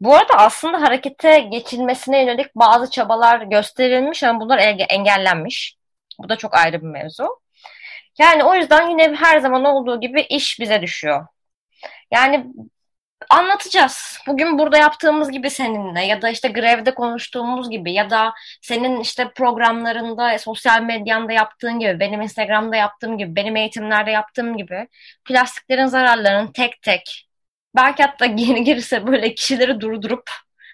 Bu 0.00 0.16
arada 0.16 0.34
aslında 0.34 0.80
harekete 0.82 1.38
geçilmesine 1.40 2.20
yönelik 2.20 2.54
bazı 2.54 2.90
çabalar 2.90 3.40
gösterilmiş 3.42 4.22
ama 4.24 4.40
bunlar 4.40 4.58
engellenmiş. 4.88 5.76
Bu 6.18 6.28
da 6.28 6.36
çok 6.36 6.54
ayrı 6.54 6.82
bir 6.82 6.86
mevzu. 6.86 7.40
Yani 8.18 8.44
o 8.44 8.54
yüzden 8.54 8.90
yine 8.90 9.14
her 9.14 9.38
zaman 9.40 9.64
olduğu 9.64 10.00
gibi 10.00 10.20
iş 10.20 10.60
bize 10.60 10.82
düşüyor. 10.82 11.26
Yani 12.12 12.46
anlatacağız. 13.30 14.18
Bugün 14.26 14.58
burada 14.58 14.78
yaptığımız 14.78 15.30
gibi 15.30 15.50
seninle 15.50 16.00
ya 16.04 16.22
da 16.22 16.30
işte 16.30 16.48
grevde 16.48 16.94
konuştuğumuz 16.94 17.70
gibi 17.70 17.92
ya 17.92 18.10
da 18.10 18.34
senin 18.62 19.00
işte 19.00 19.30
programlarında, 19.36 20.38
sosyal 20.38 20.82
medyanda 20.82 21.32
yaptığın 21.32 21.78
gibi, 21.78 22.00
benim 22.00 22.22
Instagram'da 22.22 22.76
yaptığım 22.76 23.18
gibi, 23.18 23.36
benim 23.36 23.56
eğitimlerde 23.56 24.10
yaptığım 24.10 24.56
gibi 24.56 24.88
plastiklerin 25.24 25.86
zararlarını 25.86 26.52
tek 26.52 26.82
tek 26.82 27.27
belki 27.76 28.02
hatta 28.02 28.24
yeni 28.26 28.64
gelirse 28.64 29.06
böyle 29.06 29.34
kişileri 29.34 29.80
durdurup 29.80 30.30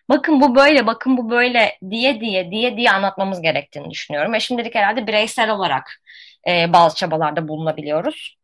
bakın 0.08 0.40
bu 0.40 0.54
böyle, 0.54 0.86
bakın 0.86 1.16
bu 1.16 1.30
böyle 1.30 1.78
diye 1.90 2.20
diye 2.20 2.50
diye 2.50 2.76
diye 2.76 2.90
anlatmamız 2.90 3.42
gerektiğini 3.42 3.90
düşünüyorum. 3.90 4.32
Ve 4.32 4.40
şimdilik 4.40 4.74
herhalde 4.74 5.06
bireysel 5.06 5.50
olarak 5.50 6.02
e, 6.48 6.72
bazı 6.72 6.96
çabalarda 6.96 7.48
bulunabiliyoruz. 7.48 8.36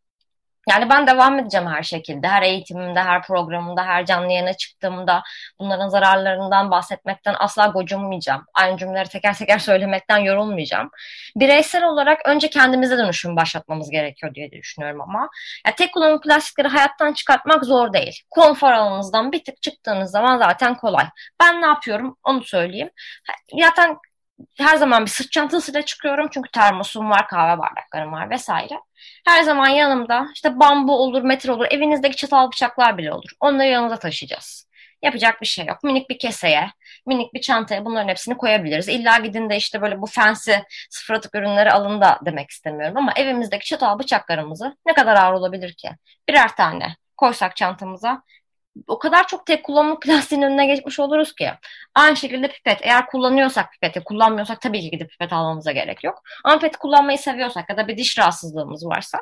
Yani 0.69 0.91
ben 0.91 1.07
devam 1.07 1.39
edeceğim 1.39 1.67
her 1.67 1.83
şekilde. 1.83 2.29
Her 2.29 2.43
eğitimimde, 2.43 3.01
her 3.01 3.23
programımda, 3.23 3.87
her 3.87 4.07
canlı 4.07 4.33
yayına 4.33 4.53
çıktığımda 4.53 5.23
bunların 5.59 5.89
zararlarından 5.89 6.71
bahsetmekten 6.71 7.35
asla 7.39 7.67
gocunmayacağım. 7.67 8.45
Aynı 8.55 8.79
cümleleri 8.79 9.09
teker 9.09 9.39
teker 9.39 9.59
söylemekten 9.71 10.19
yorulmayacağım. 10.19 10.91
Bireysel 11.37 11.85
olarak 11.85 12.29
önce 12.29 12.51
kendimize 12.51 12.99
dönüşüm 12.99 13.37
başlatmamız 13.37 13.91
gerekiyor 13.91 14.35
diye 14.35 14.53
düşünüyorum 14.53 15.01
ama. 15.01 15.29
Yani 15.67 15.77
tek 15.77 15.95
kullanımlı 15.95 16.21
plastikleri 16.21 16.69
hayattan 16.69 17.13
çıkartmak 17.13 17.65
zor 17.65 17.93
değil. 17.93 18.23
Konfor 18.31 18.73
alanınızdan 18.73 19.33
bir 19.33 19.45
tık 19.45 19.63
çıktığınız 19.63 20.11
zaman 20.11 20.39
zaten 20.39 20.77
kolay. 20.77 21.07
Ben 21.41 21.63
ne 21.63 21.67
yapıyorum 21.67 22.17
onu 22.25 22.45
söyleyeyim. 22.45 22.91
Zaten 23.61 23.97
her 24.59 24.77
zaman 24.77 25.05
bir 25.05 25.11
sırt 25.11 25.33
çantasıyla 25.33 25.83
çıkıyorum 25.83 26.29
çünkü 26.33 26.51
termosum 26.51 27.11
var, 27.11 27.29
kahve 27.29 27.59
bardaklarım 27.59 28.13
var 28.13 28.31
vesaire. 28.31 28.81
Her 29.27 29.43
zaman 29.43 29.69
yanımda 29.69 30.27
işte 30.35 30.61
bambu 30.61 30.93
olur, 31.03 31.23
metre 31.23 31.53
olur, 31.53 31.67
evinizdeki 31.71 32.17
çatal 32.17 32.51
bıçaklar 32.51 32.99
bile 32.99 33.13
olur. 33.13 33.31
Onları 33.41 33.69
yanımıza 33.69 33.97
taşıyacağız. 33.99 34.71
Yapacak 35.03 35.41
bir 35.41 35.47
şey 35.47 35.67
yok. 35.67 35.85
Minik 35.85 36.11
bir 36.11 36.19
keseye, 36.19 36.71
minik 37.07 37.35
bir 37.35 37.41
çantaya 37.41 37.85
bunların 37.85 38.09
hepsini 38.09 38.37
koyabiliriz. 38.37 38.89
İlla 38.89 39.19
gidin 39.19 39.51
de 39.51 39.57
işte 39.57 39.83
böyle 39.83 40.01
bu 40.01 40.07
fancy 40.07 40.53
sıfır 40.91 41.15
atık 41.15 41.35
ürünleri 41.35 41.73
alın 41.73 42.01
da 42.01 42.19
demek 42.25 42.51
istemiyorum. 42.51 42.97
Ama 42.97 43.13
evimizdeki 43.17 43.65
çatal 43.67 43.99
bıçaklarımızı 43.99 44.77
ne 44.87 44.95
kadar 44.95 45.17
ağır 45.17 45.33
olabilir 45.33 45.73
ki? 45.73 45.91
Birer 46.29 46.57
tane 46.57 46.97
koysak 47.17 47.57
çantamıza 47.57 48.23
o 48.87 48.99
kadar 48.99 49.27
çok 49.27 49.47
tek 49.47 49.65
kullanımlı 49.65 50.01
plastiğin 50.01 50.43
önüne 50.43 50.67
geçmiş 50.67 51.01
oluruz 51.01 51.35
ki. 51.35 51.51
Aynı 51.95 52.17
şekilde 52.17 52.49
pipet. 52.49 52.79
Eğer 52.83 53.07
kullanıyorsak 53.07 53.73
pipeti, 53.73 54.05
kullanmıyorsak 54.05 54.61
tabii 54.61 54.81
ki 54.81 54.91
gidip 54.91 55.11
pipet 55.11 55.33
almamıza 55.33 55.73
gerek 55.73 56.05
yok. 56.05 56.23
Ama 56.45 56.55
pipet 56.55 56.77
kullanmayı 56.77 57.19
seviyorsak 57.19 57.71
ya 57.71 57.77
da 57.77 57.89
bir 57.89 57.97
diş 57.97 58.19
rahatsızlığımız 58.19 58.87
varsa 58.87 59.19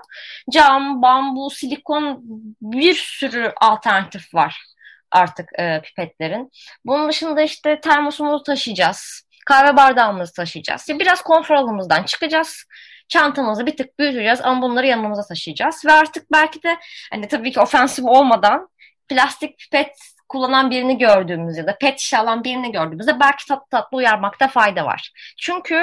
cam, 0.50 1.02
bambu, 1.02 1.50
silikon 1.50 2.21
bir 2.62 2.95
sürü 2.95 3.52
alternatif 3.61 4.35
var 4.35 4.64
artık 5.11 5.49
e, 5.59 5.81
pipetlerin. 5.85 6.50
Bunun 6.85 7.09
dışında 7.09 7.43
işte 7.43 7.81
termosumuzu 7.81 8.43
taşıyacağız. 8.43 9.23
Kahve 9.47 9.76
bardağımızı 9.76 10.33
taşıyacağız. 10.33 10.88
Ya 10.88 10.99
biraz 10.99 11.23
konfor 11.23 11.55
alanımızdan 11.55 12.02
çıkacağız 12.02 12.64
çantamızı 13.09 13.67
bir 13.67 13.76
tık 13.76 13.99
büyüteceğiz 13.99 14.40
ama 14.40 14.62
bunları 14.62 14.87
yanımıza 14.87 15.23
taşıyacağız. 15.23 15.85
Ve 15.87 15.93
artık 15.93 16.33
belki 16.33 16.62
de 16.62 16.76
hani 17.12 17.28
tabii 17.28 17.52
ki 17.52 17.61
ofensif 17.61 18.05
olmadan 18.05 18.69
plastik 19.08 19.58
pipet 19.58 19.96
kullanan 20.28 20.70
birini 20.70 20.98
gördüğümüz 20.98 21.56
ya 21.56 21.66
da 21.66 21.78
pet 21.78 21.98
şişe 21.98 22.18
alan 22.18 22.44
birini 22.44 22.72
gördüğümüzde 22.72 23.20
belki 23.20 23.46
tatlı 23.48 23.68
tatlı 23.70 23.96
uyarmakta 23.96 24.48
fayda 24.48 24.84
var. 24.84 25.12
Çünkü 25.38 25.82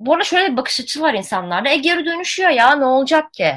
bu 0.00 0.12
arada 0.14 0.24
şöyle 0.24 0.52
bir 0.52 0.56
bakış 0.56 0.80
açısı 0.80 1.02
var 1.02 1.14
insanlarda. 1.14 1.68
E 1.68 1.76
geri 1.76 2.06
dönüşüyor 2.06 2.50
ya 2.50 2.76
ne 2.76 2.84
olacak 2.84 3.32
ki? 3.32 3.54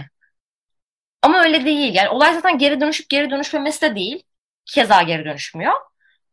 Ama 1.21 1.43
öyle 1.43 1.65
değil. 1.65 1.95
Yani 1.95 2.09
olay 2.09 2.33
zaten 2.33 2.57
geri 2.57 2.81
dönüşüp 2.81 3.09
geri 3.09 3.29
dönüşmemesi 3.29 3.81
de 3.81 3.95
değil. 3.95 4.23
Keza 4.65 5.01
geri 5.01 5.25
dönüşmüyor. 5.25 5.73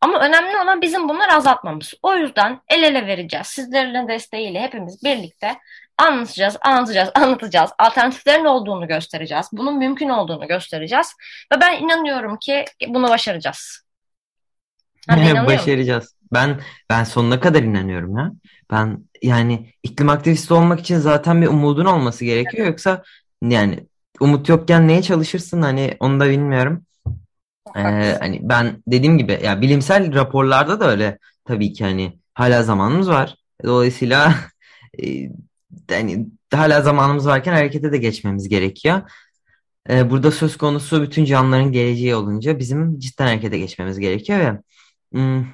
Ama 0.01 0.21
önemli 0.21 0.57
olan 0.59 0.83
bizim 0.83 1.09
bunları 1.09 1.33
azaltmamız. 1.33 1.95
O 2.03 2.15
yüzden 2.15 2.61
el 2.69 2.83
ele 2.83 3.07
vereceğiz. 3.07 3.47
Sizlerin 3.47 4.09
desteğiyle 4.09 4.61
hepimiz 4.63 5.05
birlikte 5.05 5.59
anlatacağız, 6.01 6.57
anlatacağız, 6.61 7.11
anlatacağız. 7.15 7.71
Alternatiflerin 7.79 8.45
olduğunu 8.45 8.89
göstereceğiz. 8.89 9.47
Bunun 9.53 9.79
mümkün 9.79 10.09
olduğunu 10.09 10.49
göstereceğiz. 10.49 11.13
Ve 11.53 11.61
ben 11.61 11.83
inanıyorum 11.83 12.37
ki 12.37 12.65
bunu 12.89 13.09
başaracağız. 13.09 13.81
başaracağız. 15.47 16.15
Ben 16.33 16.61
ben 16.91 17.05
sonuna 17.05 17.41
kadar 17.41 17.63
inanıyorum 17.63 18.19
ya. 18.19 18.33
Ben 18.71 19.05
yani 19.23 19.75
iklim 19.83 20.09
aktivisti 20.09 20.55
olmak 20.55 20.81
için 20.81 20.99
zaten 20.99 21.43
bir 21.43 21.47
umudun 21.47 21.85
olması 21.85 22.25
gerekiyor. 22.25 22.67
Yoksa 22.67 23.03
yani 23.43 23.87
umut 24.21 24.49
yokken 24.49 24.89
neye 24.89 25.03
çalışırsın 25.03 25.63
hani 25.63 25.97
onu 26.01 26.21
da 26.21 26.31
bilmiyorum. 26.31 26.85
Ee, 27.77 28.17
hani 28.21 28.41
ben 28.43 28.83
dediğim 28.87 29.19
gibi 29.19 29.41
ya 29.45 29.61
bilimsel 29.61 30.15
raporlarda 30.15 30.81
da 30.81 30.91
öyle 30.91 31.19
tabii 31.45 31.73
ki 31.73 31.85
hani 31.85 32.19
hala 32.35 32.63
zamanımız 32.63 33.09
var. 33.09 33.37
Dolayısıyla 33.65 34.35
e, 35.03 35.29
yani 35.91 36.27
hala 36.53 36.83
zamanımız 36.83 37.27
varken 37.27 37.53
harekete 37.53 37.93
de 37.93 37.99
geçmemiz 37.99 38.49
gerekiyor. 38.49 39.03
Ee, 39.91 40.11
burada 40.11 40.31
söz 40.31 40.57
konusu 40.57 41.03
bütün 41.03 41.25
canlıların 41.25 41.73
geleceği 41.73 42.15
olunca 42.15 42.59
bizim 42.59 42.99
cidden 42.99 43.27
harekete 43.27 43.59
geçmemiz 43.59 43.99
gerekiyor 43.99 44.39
ve 44.41 44.59
hmm, 45.13 45.47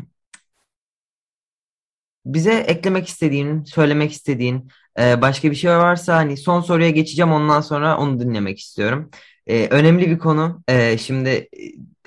bize 2.26 2.54
eklemek 2.54 3.08
istediğin, 3.08 3.64
söylemek 3.64 4.12
istediğin 4.12 4.68
e, 5.00 5.22
başka 5.22 5.50
bir 5.50 5.56
şey 5.56 5.70
varsa 5.70 6.16
hani 6.16 6.36
son 6.36 6.60
soruya 6.60 6.90
geçeceğim 6.90 7.32
ondan 7.32 7.60
sonra 7.60 7.98
onu 7.98 8.20
dinlemek 8.20 8.58
istiyorum. 8.58 9.10
E, 9.46 9.66
önemli 9.68 10.10
bir 10.10 10.18
konu. 10.18 10.62
E, 10.68 10.98
şimdi 10.98 11.48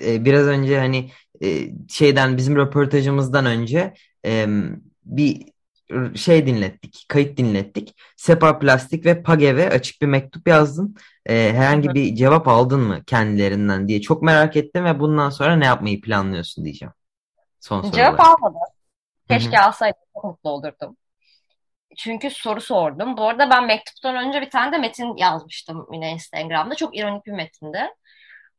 e, 0.04 0.24
biraz 0.24 0.46
önce 0.46 0.78
hani 0.78 1.10
e, 1.42 1.70
şeyden 1.88 2.36
bizim 2.36 2.56
röportajımızdan 2.56 3.46
önce 3.46 3.94
e, 4.26 4.46
bir 5.04 5.46
şey 6.16 6.46
dinlettik, 6.46 7.04
kayıt 7.08 7.38
dinlettik. 7.38 7.96
Sepa 8.16 8.58
Plastik 8.58 9.06
ve 9.06 9.22
Pagev'e 9.22 9.70
açık 9.70 10.02
bir 10.02 10.06
mektup 10.06 10.48
yazdın. 10.48 10.96
Ee, 11.26 11.52
herhangi 11.54 11.94
bir 11.94 12.14
cevap 12.14 12.48
aldın 12.48 12.80
mı 12.80 13.04
kendilerinden 13.06 13.88
diye 13.88 14.00
çok 14.00 14.22
merak 14.22 14.56
ettim 14.56 14.84
ve 14.84 15.00
bundan 15.00 15.30
sonra 15.30 15.56
ne 15.56 15.66
yapmayı 15.66 16.00
planlıyorsun 16.00 16.64
diyeceğim. 16.64 16.92
Son 17.60 17.90
Cevap 17.90 18.20
almadım. 18.20 18.60
Keşke 19.28 19.56
Hı-hı. 19.56 19.66
alsaydım 19.66 20.00
çok 20.14 20.24
mutlu 20.24 20.50
olurdum. 20.50 20.96
Çünkü 21.96 22.30
soru 22.30 22.60
sordum. 22.60 23.16
Bu 23.16 23.28
arada 23.28 23.50
ben 23.50 23.66
mektuptan 23.66 24.16
önce 24.16 24.40
bir 24.40 24.50
tane 24.50 24.72
de 24.72 24.78
metin 24.78 25.16
yazmıştım 25.16 25.86
yine 25.92 26.12
Instagram'da. 26.12 26.74
Çok 26.74 26.96
ironik 26.96 27.26
bir 27.26 27.32
metinde. 27.32 27.94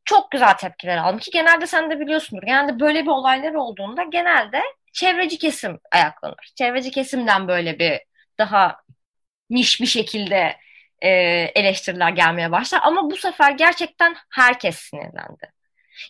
Çok 0.06 0.32
güzel 0.32 0.58
tepkiler 0.58 0.98
aldım 0.98 1.20
ki 1.20 1.32
genelde 1.32 1.68
sen 1.68 1.92
de 1.92 2.00
biliyorsundur. 2.00 2.44
Genelde 2.44 2.80
böyle 2.80 3.02
bir 3.02 3.08
olaylar 3.08 3.54
olduğunda 3.54 4.04
genelde 4.04 4.62
çevreci 4.94 5.38
kesim 5.38 5.80
ayaklanır. 5.92 6.52
Çevreci 6.56 6.92
kesimden 6.92 7.48
böyle 7.48 7.80
bir 7.80 8.00
daha 8.38 8.78
niş 9.50 9.82
bir 9.82 9.86
şekilde 9.86 10.58
e, 11.02 11.10
eleştiriler 11.56 12.10
gelmeye 12.10 12.52
başlar. 12.52 12.80
Ama 12.84 13.12
bu 13.12 13.18
sefer 13.18 13.52
gerçekten 13.52 14.16
herkes 14.30 14.76
sinirlendi. 14.76 15.52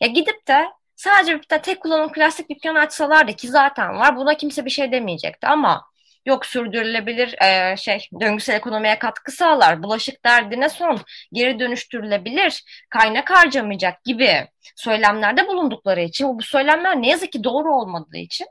Ya 0.02 0.08
gidip 0.08 0.48
de 0.48 0.66
sadece 0.96 1.40
bir 1.40 1.44
tek 1.44 1.82
kullanım 1.82 2.12
plastik 2.12 2.50
dükkanı 2.50 2.80
açsalardı 2.80 3.34
ki 3.34 3.48
zaten 3.48 4.00
var 4.00 4.16
buna 4.16 4.38
kimse 4.38 4.66
bir 4.66 4.70
şey 4.70 4.92
demeyecekti 4.92 5.48
ama 5.48 5.92
yok 6.26 6.46
sürdürülebilir 6.46 7.36
e, 7.44 7.78
şey 7.78 8.08
döngüsel 8.20 8.56
ekonomiye 8.56 9.00
katkı 9.00 9.32
sağlar, 9.32 9.84
bulaşık 9.84 10.26
derdine 10.26 10.70
son, 10.70 11.00
geri 11.34 11.60
dönüştürülebilir, 11.60 12.64
kaynak 12.90 13.32
harcamayacak 13.32 14.04
gibi 14.04 14.48
söylemlerde 14.76 15.48
bulundukları 15.48 16.02
için 16.02 16.40
bu 16.40 16.44
söylemler 16.44 17.02
ne 17.02 17.10
yazık 17.10 17.32
ki 17.32 17.44
doğru 17.44 17.76
olmadığı 17.76 18.18
için 18.18 18.48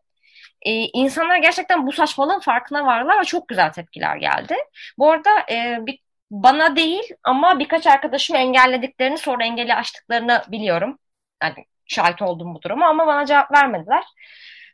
e, 0.62 0.72
insanlar 0.72 1.38
gerçekten 1.38 1.86
bu 1.86 1.92
saçmalığın 1.92 2.40
farkına 2.40 2.86
varlar 2.86 3.20
ve 3.20 3.24
çok 3.24 3.48
güzel 3.48 3.72
tepkiler 3.72 4.16
geldi. 4.16 4.56
Bu 4.98 5.10
arada 5.10 5.30
e, 5.50 5.78
bir, 5.86 5.98
bana 6.30 6.76
değil 6.76 7.02
ama 7.24 7.58
birkaç 7.58 7.86
arkadaşım 7.86 8.36
engellediklerini 8.36 9.18
sonra 9.18 9.44
engeli 9.44 9.74
açtıklarını 9.74 10.42
biliyorum. 10.48 10.98
Yani 11.42 11.66
şahit 11.86 12.22
oldum 12.22 12.54
bu 12.54 12.62
duruma 12.62 12.88
ama 12.88 13.06
bana 13.06 13.26
cevap 13.26 13.52
vermediler. 13.52 14.04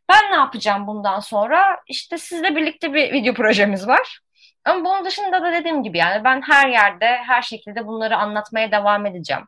Ben 0.08 0.30
ne 0.30 0.36
yapacağım 0.36 0.86
bundan 0.86 1.20
sonra? 1.20 1.80
İşte 1.88 2.18
sizle 2.18 2.56
birlikte 2.56 2.94
bir 2.94 3.12
video 3.12 3.34
projemiz 3.34 3.88
var. 3.88 4.20
Ama 4.64 4.84
bunun 4.84 5.04
dışında 5.04 5.42
da 5.42 5.52
dediğim 5.52 5.82
gibi 5.82 5.98
yani 5.98 6.24
ben 6.24 6.42
her 6.42 6.68
yerde, 6.68 7.06
her 7.06 7.42
şekilde 7.42 7.86
bunları 7.86 8.16
anlatmaya 8.16 8.72
devam 8.72 9.06
edeceğim. 9.06 9.42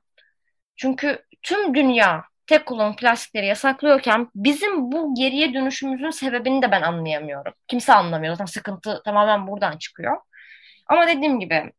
Çünkü 0.77 1.25
tüm 1.43 1.75
dünya 1.75 2.25
tek 2.49 2.67
kullanım 2.67 2.97
plastikleri 2.97 3.47
yasaklıyorken 3.47 4.29
bizim 4.35 4.93
bu 4.93 5.15
geriye 5.15 5.55
dönüşümüzün 5.55 6.11
sebebini 6.11 6.63
de 6.63 6.71
ben 6.71 6.83
anlayamıyorum. 6.83 7.53
Kimse 7.69 7.95
anlamıyor. 7.95 8.35
Zaten 8.35 8.47
sıkıntı 8.47 9.03
tamamen 9.05 9.47
buradan 9.47 9.77
çıkıyor. 9.79 10.17
Ama 10.89 11.07
dediğim 11.07 11.41
gibi 11.41 11.73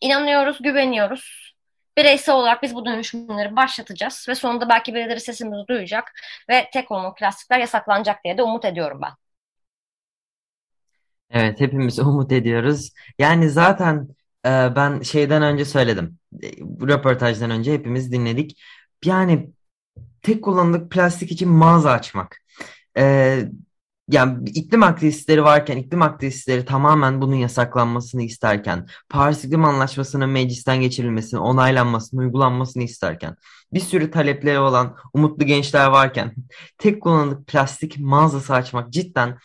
inanıyoruz, 0.00 0.58
güveniyoruz. 0.62 1.54
Bireysel 1.98 2.34
olarak 2.34 2.62
biz 2.62 2.74
bu 2.74 2.86
dönüşümleri 2.86 3.56
başlatacağız 3.56 4.26
ve 4.28 4.34
sonunda 4.34 4.68
belki 4.68 4.94
birileri 4.94 5.20
sesimizi 5.20 5.68
duyacak 5.68 6.12
ve 6.50 6.70
tek 6.72 6.88
kullanım 6.88 7.14
plastikler 7.14 7.58
yasaklanacak 7.58 8.24
diye 8.24 8.38
de 8.38 8.42
umut 8.42 8.64
ediyorum 8.64 9.00
ben. 9.02 9.12
Evet, 11.30 11.60
hepimiz 11.60 11.98
umut 12.00 12.32
ediyoruz. 12.32 12.90
Yani 13.18 13.50
zaten 13.50 14.08
e, 14.46 14.48
ben 14.76 15.00
şeyden 15.00 15.42
önce 15.42 15.64
söyledim. 15.64 16.18
Bu 16.60 16.88
röportajdan 16.88 17.50
önce 17.50 17.72
hepimiz 17.72 18.12
dinledik. 18.12 18.60
Yani 19.04 19.50
tek 20.26 20.44
kullanımlık 20.44 20.90
plastik 20.90 21.30
için 21.32 21.48
mağaza 21.48 21.90
açmak. 21.90 22.42
Ee, 22.98 23.48
yani 24.08 24.50
iklim 24.50 24.82
aktivistleri 24.82 25.44
varken, 25.44 25.76
iklim 25.76 26.02
aktivistleri 26.02 26.64
tamamen 26.64 27.20
bunun 27.20 27.34
yasaklanmasını 27.34 28.22
isterken, 28.22 28.86
Paris 29.08 29.44
İklim 29.44 29.64
Anlaşması'nın 29.64 30.30
meclisten 30.30 30.80
geçirilmesini, 30.80 31.40
onaylanmasını, 31.40 32.20
uygulanmasını 32.20 32.82
isterken, 32.82 33.36
bir 33.72 33.80
sürü 33.80 34.10
talepleri 34.10 34.58
olan 34.58 34.96
umutlu 35.12 35.46
gençler 35.46 35.86
varken, 35.86 36.34
tek 36.78 37.02
kullanımlık 37.02 37.46
plastik 37.46 37.98
mağazası 37.98 38.54
açmak 38.54 38.92
cidden 38.92 39.38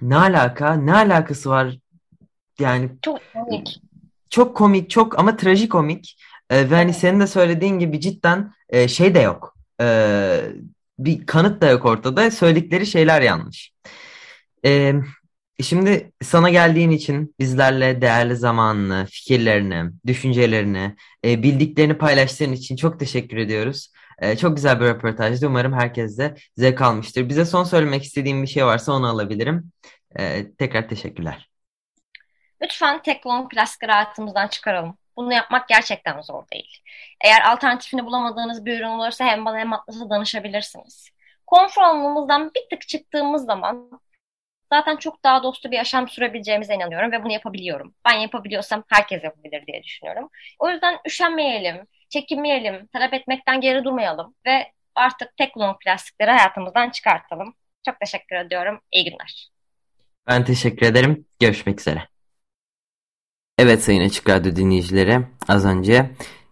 ne 0.00 0.16
alaka, 0.16 0.74
ne 0.74 0.94
alakası 0.94 1.50
var? 1.50 1.78
Yani 2.58 2.90
Çok 3.02 3.20
komik. 3.32 3.82
çok 4.30 4.56
komik, 4.56 4.90
çok 4.90 5.18
ama 5.18 5.36
trajikomik. 5.36 6.18
Ee, 6.50 6.70
ve 6.70 6.74
hani 6.74 6.94
senin 6.94 7.20
de 7.20 7.26
söylediğin 7.26 7.78
gibi 7.78 8.00
cidden 8.00 8.52
e, 8.68 8.88
şey 8.88 9.14
de 9.14 9.20
yok. 9.20 9.57
Ee, 9.80 10.40
bir 10.98 11.26
kanıt 11.26 11.62
da 11.62 11.70
yok 11.70 11.84
ortada. 11.84 12.30
Söyledikleri 12.30 12.86
şeyler 12.86 13.20
yanlış. 13.22 13.72
Ee, 14.64 14.94
şimdi 15.62 16.12
sana 16.22 16.50
geldiğin 16.50 16.90
için 16.90 17.34
bizlerle 17.40 18.00
değerli 18.00 18.36
zamanını, 18.36 19.06
fikirlerini, 19.10 19.90
düşüncelerini, 20.06 20.96
e, 21.24 21.42
bildiklerini 21.42 21.98
paylaştığın 21.98 22.52
için 22.52 22.76
çok 22.76 23.00
teşekkür 23.00 23.36
ediyoruz. 23.36 23.92
Ee, 24.18 24.36
çok 24.36 24.56
güzel 24.56 24.80
bir 24.80 24.86
röportajdı. 24.86 25.46
Umarım 25.46 25.72
herkes 25.72 26.18
de 26.18 26.34
zevk 26.56 26.82
almıştır. 26.82 27.28
Bize 27.28 27.44
son 27.44 27.64
söylemek 27.64 28.02
istediğim 28.02 28.42
bir 28.42 28.48
şey 28.48 28.66
varsa 28.66 28.92
onu 28.92 29.06
alabilirim. 29.06 29.72
Ee, 30.18 30.46
tekrar 30.58 30.88
teşekkürler. 30.88 31.48
Lütfen 32.62 33.02
tek 33.02 33.22
kullanımlık 33.22 33.50
plastikleri 33.50 33.92
hayatımızdan 33.92 34.48
çıkaralım. 34.48 34.98
Bunu 35.18 35.32
yapmak 35.32 35.68
gerçekten 35.68 36.20
zor 36.20 36.44
değil. 36.52 36.78
Eğer 37.24 37.42
alternatifini 37.52 38.06
bulamadığınız 38.06 38.64
bir 38.64 38.80
ürün 38.80 38.88
olursa 38.88 39.24
hem 39.24 39.44
bana 39.44 39.58
hem 39.58 39.72
Atlas'a 39.72 40.10
danışabilirsiniz. 40.10 41.10
Konfor 41.46 41.82
alanımızdan 41.82 42.50
bir 42.54 42.68
tık 42.70 42.88
çıktığımız 42.88 43.46
zaman 43.46 44.00
zaten 44.72 44.96
çok 44.96 45.24
daha 45.24 45.42
dostu 45.42 45.70
bir 45.70 45.76
yaşam 45.76 46.08
sürebileceğimize 46.08 46.74
inanıyorum 46.74 47.12
ve 47.12 47.24
bunu 47.24 47.32
yapabiliyorum. 47.32 47.94
Ben 48.08 48.12
yapabiliyorsam 48.12 48.84
herkes 48.88 49.24
yapabilir 49.24 49.66
diye 49.66 49.82
düşünüyorum. 49.82 50.28
O 50.58 50.70
yüzden 50.70 50.98
üşenmeyelim, 51.06 51.86
çekinmeyelim, 52.08 52.86
talep 52.86 53.14
etmekten 53.14 53.60
geri 53.60 53.84
durmayalım 53.84 54.34
ve 54.46 54.72
artık 54.94 55.36
tek 55.36 55.54
kullanımlık 55.54 55.80
plastikleri 55.80 56.30
hayatımızdan 56.30 56.90
çıkartalım. 56.90 57.54
Çok 57.84 58.00
teşekkür 58.00 58.36
ediyorum. 58.36 58.80
İyi 58.92 59.04
günler. 59.04 59.48
Ben 60.26 60.44
teşekkür 60.44 60.86
ederim. 60.86 61.26
Görüşmek 61.40 61.80
üzere. 61.80 62.08
Evet 63.58 63.82
Sayın 63.82 64.00
Açık 64.00 64.28
Radyo 64.28 64.56
dinleyicileri 64.56 65.20
az 65.48 65.64
önce 65.64 66.10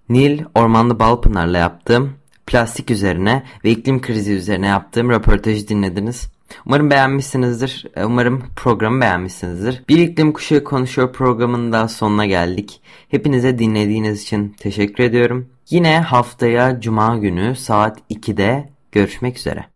Nil 0.09 0.43
Ormanlı 0.55 0.99
Balpınar'la 0.99 1.59
yaptığım 1.59 2.13
plastik 2.47 2.91
üzerine 2.91 3.43
ve 3.65 3.71
iklim 3.71 4.01
krizi 4.01 4.33
üzerine 4.33 4.67
yaptığım 4.67 5.11
röportajı 5.11 5.69
dinlediniz. 5.69 6.29
Umarım 6.67 6.91
beğenmişsinizdir. 6.91 7.87
Umarım 8.05 8.43
programı 8.57 9.01
beğenmişsinizdir. 9.01 9.83
Bir 9.89 9.99
iklim 9.99 10.33
kuşağı 10.33 10.65
konuşuyor 10.65 11.13
programının 11.13 11.73
daha 11.73 11.89
sonuna 11.89 12.27
geldik. 12.27 12.81
Hepinize 13.09 13.59
dinlediğiniz 13.59 14.23
için 14.23 14.49
teşekkür 14.49 15.05
ediyorum. 15.05 15.49
Yine 15.71 16.01
haftaya 16.01 16.81
Cuma 16.81 17.17
günü 17.17 17.57
saat 17.57 17.99
2'de 18.11 18.69
görüşmek 18.93 19.39
üzere. 19.39 19.76